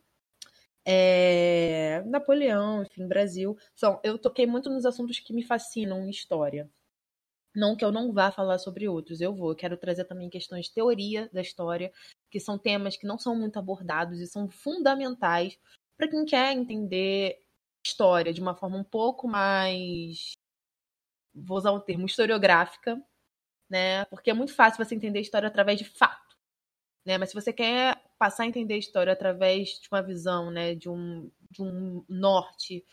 É... 0.85 2.01
Napoleão, 2.05 2.83
enfim, 2.83 3.07
Brasil. 3.07 3.57
São, 3.75 3.99
eu 4.03 4.17
toquei 4.17 4.45
muito 4.47 4.69
nos 4.69 4.85
assuntos 4.85 5.19
que 5.19 5.33
me 5.33 5.43
fascinam 5.43 6.05
em 6.05 6.09
história. 6.09 6.69
Não 7.55 7.75
que 7.75 7.83
eu 7.85 7.91
não 7.91 8.13
vá 8.13 8.31
falar 8.31 8.57
sobre 8.59 8.87
outros, 8.87 9.21
eu 9.21 9.33
vou. 9.33 9.51
Eu 9.51 9.55
quero 9.55 9.77
trazer 9.77 10.05
também 10.05 10.29
questões 10.29 10.65
de 10.67 10.73
teoria 10.73 11.29
da 11.33 11.41
história, 11.41 11.91
que 12.29 12.39
são 12.39 12.57
temas 12.57 12.97
que 12.97 13.07
não 13.07 13.17
são 13.17 13.35
muito 13.35 13.57
abordados 13.57 14.19
e 14.19 14.27
são 14.27 14.49
fundamentais 14.49 15.57
para 15.97 16.07
quem 16.09 16.25
quer 16.25 16.53
entender 16.53 17.39
história 17.85 18.33
de 18.33 18.41
uma 18.41 18.55
forma 18.55 18.77
um 18.77 18.83
pouco 18.83 19.27
mais 19.27 20.33
vou 21.33 21.57
usar 21.57 21.71
o 21.71 21.79
termo 21.79 22.05
historiográfica, 22.05 23.01
né? 23.69 24.05
Porque 24.05 24.31
é 24.31 24.33
muito 24.33 24.53
fácil 24.53 24.83
você 24.83 24.95
entender 24.95 25.21
história 25.21 25.47
através 25.47 25.77
de 25.79 25.85
fato, 25.85 26.35
né? 27.05 27.17
Mas 27.17 27.29
se 27.29 27.35
você 27.35 27.53
quer 27.53 28.01
passar 28.17 28.43
a 28.43 28.47
entender 28.47 28.77
história 28.77 29.13
através 29.13 29.79
de 29.81 29.87
uma 29.91 30.01
visão, 30.03 30.51
né, 30.51 30.75
de 30.75 30.89
um 30.89 31.31
de 31.51 31.63
um 31.63 32.05
norte, 32.07 32.85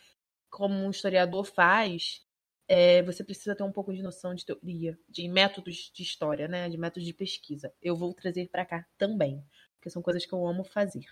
como 0.50 0.74
um 0.74 0.90
historiador 0.90 1.44
faz, 1.44 2.25
é, 2.68 3.02
você 3.02 3.22
precisa 3.22 3.54
ter 3.54 3.62
um 3.62 3.72
pouco 3.72 3.92
de 3.94 4.02
noção 4.02 4.34
de 4.34 4.44
teoria, 4.44 4.98
de 5.08 5.28
métodos 5.28 5.90
de 5.94 6.02
história, 6.02 6.48
né? 6.48 6.68
De 6.68 6.76
métodos 6.76 7.06
de 7.06 7.14
pesquisa. 7.14 7.72
Eu 7.80 7.96
vou 7.96 8.12
trazer 8.12 8.48
para 8.48 8.66
cá 8.66 8.86
também, 8.98 9.44
porque 9.74 9.90
são 9.90 10.02
coisas 10.02 10.26
que 10.26 10.32
eu 10.32 10.46
amo 10.46 10.64
fazer. 10.64 11.06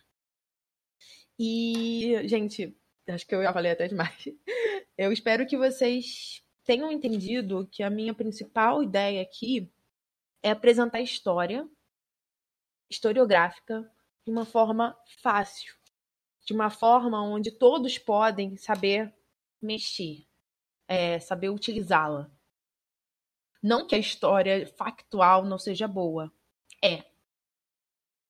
E, 1.38 2.26
gente, 2.28 2.76
acho 3.08 3.26
que 3.26 3.34
eu 3.34 3.42
já 3.42 3.52
falei 3.52 3.72
até 3.72 3.88
demais. 3.88 4.24
Eu 4.96 5.12
espero 5.12 5.44
que 5.44 5.56
vocês 5.56 6.40
tenham 6.64 6.92
entendido 6.92 7.68
que 7.72 7.82
a 7.82 7.90
minha 7.90 8.14
principal 8.14 8.80
ideia 8.80 9.20
aqui 9.20 9.68
é 10.40 10.50
apresentar 10.52 11.00
história 11.00 11.68
historiográfica 12.88 13.90
de 14.24 14.30
uma 14.30 14.44
forma 14.44 14.96
fácil, 15.20 15.74
de 16.46 16.54
uma 16.54 16.70
forma 16.70 17.20
onde 17.22 17.50
todos 17.50 17.98
podem 17.98 18.56
saber 18.56 19.12
mexer, 19.60 20.24
é, 20.88 21.18
saber 21.18 21.48
utilizá-la. 21.50 22.30
Não 23.62 23.86
que 23.86 23.94
a 23.94 23.98
história 23.98 24.66
factual 24.76 25.44
não 25.44 25.58
seja 25.58 25.88
boa. 25.88 26.32
É. 26.82 27.04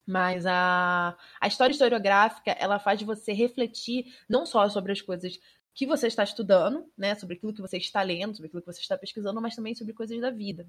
Mas 0.06 0.46
a, 0.46 1.16
a 1.40 1.46
história 1.46 1.72
historiográfica, 1.72 2.52
ela 2.52 2.78
faz 2.78 3.02
você 3.02 3.32
refletir 3.32 4.14
não 4.28 4.44
só 4.44 4.68
sobre 4.68 4.92
as 4.92 5.00
coisas 5.00 5.40
que 5.74 5.86
você 5.86 6.06
está 6.06 6.22
estudando, 6.22 6.88
né, 6.96 7.14
sobre 7.16 7.36
aquilo 7.36 7.52
que 7.52 7.60
você 7.60 7.78
está 7.78 8.02
lendo, 8.02 8.36
sobre 8.36 8.46
aquilo 8.46 8.62
que 8.62 8.72
você 8.72 8.80
está 8.80 8.96
pesquisando, 8.96 9.40
mas 9.40 9.56
também 9.56 9.74
sobre 9.74 9.92
coisas 9.92 10.20
da 10.20 10.30
vida, 10.30 10.68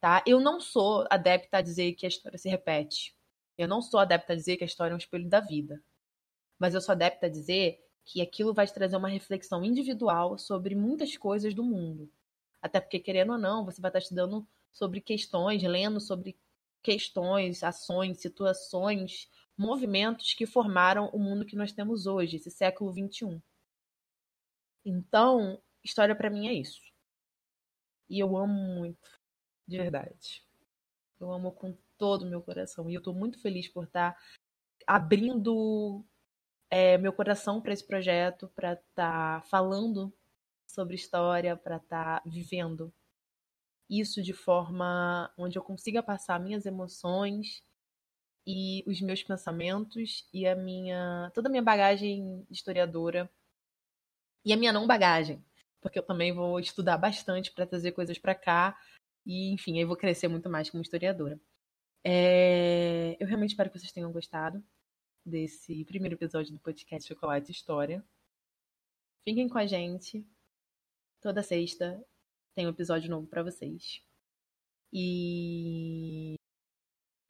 tá? 0.00 0.22
Eu 0.24 0.38
não 0.38 0.60
sou 0.60 1.06
adepta 1.10 1.58
a 1.58 1.62
dizer 1.62 1.94
que 1.94 2.06
a 2.06 2.08
história 2.08 2.38
se 2.38 2.48
repete. 2.48 3.16
Eu 3.56 3.66
não 3.66 3.82
sou 3.82 3.98
adepta 3.98 4.32
a 4.32 4.36
dizer 4.36 4.56
que 4.56 4.62
a 4.64 4.66
história 4.66 4.92
é 4.92 4.94
um 4.94 4.98
espelho 4.98 5.28
da 5.28 5.40
vida. 5.40 5.82
Mas 6.58 6.74
eu 6.74 6.80
sou 6.80 6.92
adepta 6.92 7.26
a 7.26 7.28
dizer 7.28 7.84
que 8.08 8.22
aquilo 8.22 8.54
vai 8.54 8.66
te 8.66 8.72
trazer 8.72 8.96
uma 8.96 9.08
reflexão 9.08 9.62
individual 9.62 10.38
sobre 10.38 10.74
muitas 10.74 11.14
coisas 11.18 11.52
do 11.52 11.62
mundo. 11.62 12.10
Até 12.60 12.80
porque, 12.80 12.98
querendo 12.98 13.32
ou 13.32 13.38
não, 13.38 13.66
você 13.66 13.82
vai 13.82 13.90
estar 13.90 13.98
estudando 13.98 14.48
sobre 14.72 15.02
questões, 15.02 15.62
lendo 15.62 16.00
sobre 16.00 16.34
questões, 16.82 17.62
ações, 17.62 18.18
situações, 18.18 19.30
movimentos 19.58 20.32
que 20.32 20.46
formaram 20.46 21.10
o 21.10 21.18
mundo 21.18 21.44
que 21.44 21.54
nós 21.54 21.70
temos 21.70 22.06
hoje, 22.06 22.36
esse 22.36 22.50
século 22.50 22.90
XXI. 22.90 23.42
Então, 24.86 25.60
história 25.84 26.16
para 26.16 26.30
mim 26.30 26.48
é 26.48 26.54
isso. 26.54 26.80
E 28.08 28.18
eu 28.18 28.38
amo 28.38 28.54
muito, 28.54 29.20
de 29.66 29.76
verdade. 29.76 30.42
Eu 31.20 31.30
amo 31.30 31.52
com 31.52 31.76
todo 31.98 32.22
o 32.22 32.30
meu 32.30 32.40
coração. 32.40 32.88
E 32.88 32.94
eu 32.94 33.00
estou 33.00 33.12
muito 33.12 33.38
feliz 33.38 33.68
por 33.68 33.84
estar 33.84 34.16
abrindo 34.86 36.02
é, 36.70 36.98
meu 36.98 37.12
coração 37.12 37.60
para 37.60 37.72
esse 37.72 37.84
projeto, 37.84 38.48
para 38.54 38.74
estar 38.74 39.40
tá 39.40 39.46
falando 39.48 40.12
sobre 40.66 40.94
história, 40.94 41.56
para 41.56 41.76
estar 41.76 42.20
tá 42.20 42.28
vivendo 42.28 42.92
isso 43.88 44.22
de 44.22 44.34
forma 44.34 45.32
onde 45.36 45.58
eu 45.58 45.62
consiga 45.62 46.02
passar 46.02 46.38
minhas 46.38 46.66
emoções 46.66 47.62
e 48.46 48.84
os 48.86 49.00
meus 49.00 49.22
pensamentos 49.22 50.28
e 50.32 50.46
a 50.46 50.54
minha 50.54 51.30
toda 51.34 51.48
a 51.48 51.50
minha 51.50 51.62
bagagem 51.62 52.46
historiadora 52.50 53.30
e 54.44 54.52
a 54.52 54.56
minha 54.56 54.72
não 54.72 54.86
bagagem, 54.86 55.42
porque 55.80 55.98
eu 55.98 56.02
também 56.02 56.32
vou 56.32 56.60
estudar 56.60 56.98
bastante 56.98 57.50
para 57.52 57.66
trazer 57.66 57.92
coisas 57.92 58.18
para 58.18 58.34
cá 58.34 58.78
e 59.24 59.52
enfim, 59.52 59.78
eu 59.78 59.86
vou 59.86 59.96
crescer 59.96 60.28
muito 60.28 60.48
mais 60.50 60.70
como 60.70 60.82
historiadora. 60.82 61.40
É... 62.04 63.16
Eu 63.20 63.26
realmente 63.26 63.50
espero 63.50 63.70
que 63.70 63.78
vocês 63.78 63.92
tenham 63.92 64.12
gostado 64.12 64.62
desse 65.28 65.84
primeiro 65.84 66.16
episódio 66.16 66.52
do 66.52 66.58
podcast 66.58 67.06
Chocolate 67.06 67.52
História. 67.52 68.02
Fiquem 69.24 69.48
com 69.48 69.58
a 69.58 69.66
gente. 69.66 70.26
Toda 71.20 71.42
sexta 71.42 72.02
tem 72.54 72.66
um 72.66 72.70
episódio 72.70 73.10
novo 73.10 73.26
para 73.26 73.42
vocês. 73.42 74.02
E 74.92 76.34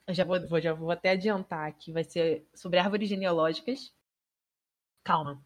eu 0.07 0.15
já 0.15 0.25
vou, 0.25 0.61
já 0.61 0.73
vou 0.73 0.91
até 0.91 1.11
adiantar 1.11 1.77
que 1.77 1.93
vai 1.93 2.05
ser 2.05 2.49
sobre 2.55 2.79
árvores 2.79 3.09
genealógicas. 3.09 3.93
Calma, 5.05 5.45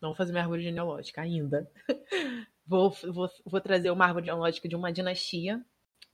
não 0.00 0.10
vou 0.10 0.14
fazer 0.14 0.32
minha 0.32 0.44
árvore 0.44 0.62
genealógica 0.62 1.22
ainda. 1.22 1.70
vou, 2.66 2.90
vou, 2.90 3.28
vou 3.46 3.60
trazer 3.60 3.90
uma 3.90 4.04
árvore 4.04 4.26
genealógica 4.26 4.68
de 4.68 4.76
uma 4.76 4.92
dinastia 4.92 5.64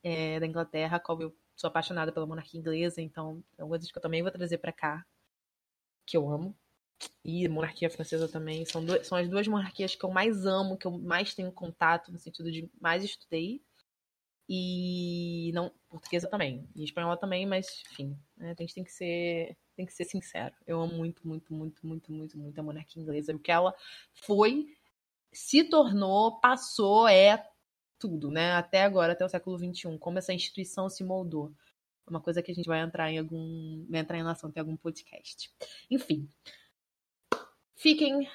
é, 0.02 0.38
da 0.38 0.46
Inglaterra, 0.46 0.98
a 0.98 1.00
qual 1.00 1.20
eu 1.20 1.36
sou 1.56 1.68
apaixonada 1.68 2.12
pela 2.12 2.26
monarquia 2.26 2.60
inglesa, 2.60 3.00
então 3.00 3.42
é 3.58 3.64
uma 3.64 3.70
coisa 3.70 3.88
que 3.90 3.98
eu 3.98 4.02
também 4.02 4.22
vou 4.22 4.30
trazer 4.30 4.58
para 4.58 4.72
cá 4.72 5.04
que 6.06 6.16
eu 6.16 6.28
amo. 6.28 6.56
E 7.24 7.48
monarquia 7.48 7.90
francesa 7.90 8.28
também. 8.28 8.64
São, 8.64 8.84
do, 8.84 9.02
são 9.04 9.18
as 9.18 9.28
duas 9.28 9.46
monarquias 9.46 9.94
que 9.94 10.04
eu 10.04 10.10
mais 10.10 10.46
amo, 10.46 10.76
que 10.76 10.86
eu 10.86 10.92
mais 10.92 11.34
tenho 11.34 11.52
contato, 11.52 12.12
no 12.12 12.18
sentido 12.18 12.50
de 12.50 12.70
mais 12.80 13.04
estudei. 13.04 13.62
E 14.48 15.50
não. 15.54 15.72
Portuguesa 15.88 16.28
também. 16.28 16.68
E 16.74 16.84
espanhola 16.84 17.16
também, 17.16 17.46
mas, 17.46 17.82
enfim, 17.90 18.18
né, 18.36 18.54
a 18.56 18.62
gente 18.62 18.74
tem 18.74 18.84
que 18.84 18.92
ser. 18.92 19.56
Tem 19.76 19.86
que 19.86 19.92
ser 19.92 20.04
sincero. 20.04 20.54
Eu 20.66 20.80
amo 20.80 20.94
muito, 20.94 21.26
muito, 21.26 21.52
muito, 21.52 21.86
muito, 21.86 22.12
muito, 22.12 22.38
muito 22.38 22.58
a 22.58 22.62
monarquia 22.62 23.02
inglesa. 23.02 23.34
O 23.34 23.38
que 23.38 23.50
ela 23.50 23.74
foi, 24.12 24.66
se 25.32 25.64
tornou, 25.64 26.38
passou, 26.40 27.08
é 27.08 27.44
tudo, 27.98 28.30
né? 28.30 28.52
Até 28.52 28.82
agora, 28.82 29.14
até 29.14 29.24
o 29.24 29.28
século 29.28 29.58
XXI. 29.58 29.98
Como 29.98 30.18
essa 30.18 30.32
instituição 30.32 30.88
se 30.88 31.02
moldou 31.02 31.52
uma 32.06 32.20
coisa 32.20 32.42
que 32.42 32.50
a 32.50 32.54
gente 32.54 32.66
vai 32.66 32.80
entrar 32.80 33.10
em 33.10 33.18
algum. 33.18 33.86
Vai 33.88 34.00
entrar 34.00 34.16
em 34.16 34.20
relação 34.20 34.50
tem 34.50 34.60
algum 34.60 34.76
podcast. 34.76 35.50
Enfim. 35.90 36.28
Fiquem 37.74 38.28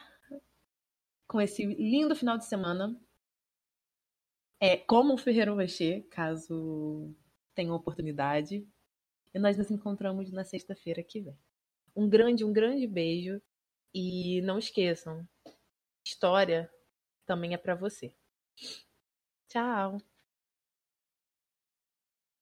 com 1.27 1.39
esse 1.39 1.65
lindo 1.65 2.15
final 2.15 2.37
de 2.37 2.45
semana. 2.45 2.99
É, 4.59 4.75
como 4.75 5.13
o 5.13 5.17
Ferreiro 5.17 5.55
Rocher, 5.55 6.05
caso 6.09 7.15
tenham 7.55 7.75
oportunidade. 7.75 8.67
E 9.33 9.39
nós 9.39 9.57
nos 9.57 9.69
encontramos 9.71 10.31
na 10.31 10.43
sexta-feira 10.43 11.03
que 11.03 11.21
vem. 11.21 11.37
Um 11.95 12.09
grande, 12.09 12.43
um 12.43 12.51
grande 12.51 12.85
beijo. 12.87 13.41
E 13.93 14.41
não 14.41 14.59
esqueçam, 14.59 15.27
história 16.03 16.71
também 17.25 17.53
é 17.53 17.57
para 17.57 17.75
você. 17.75 18.13
Tchau! 19.47 19.99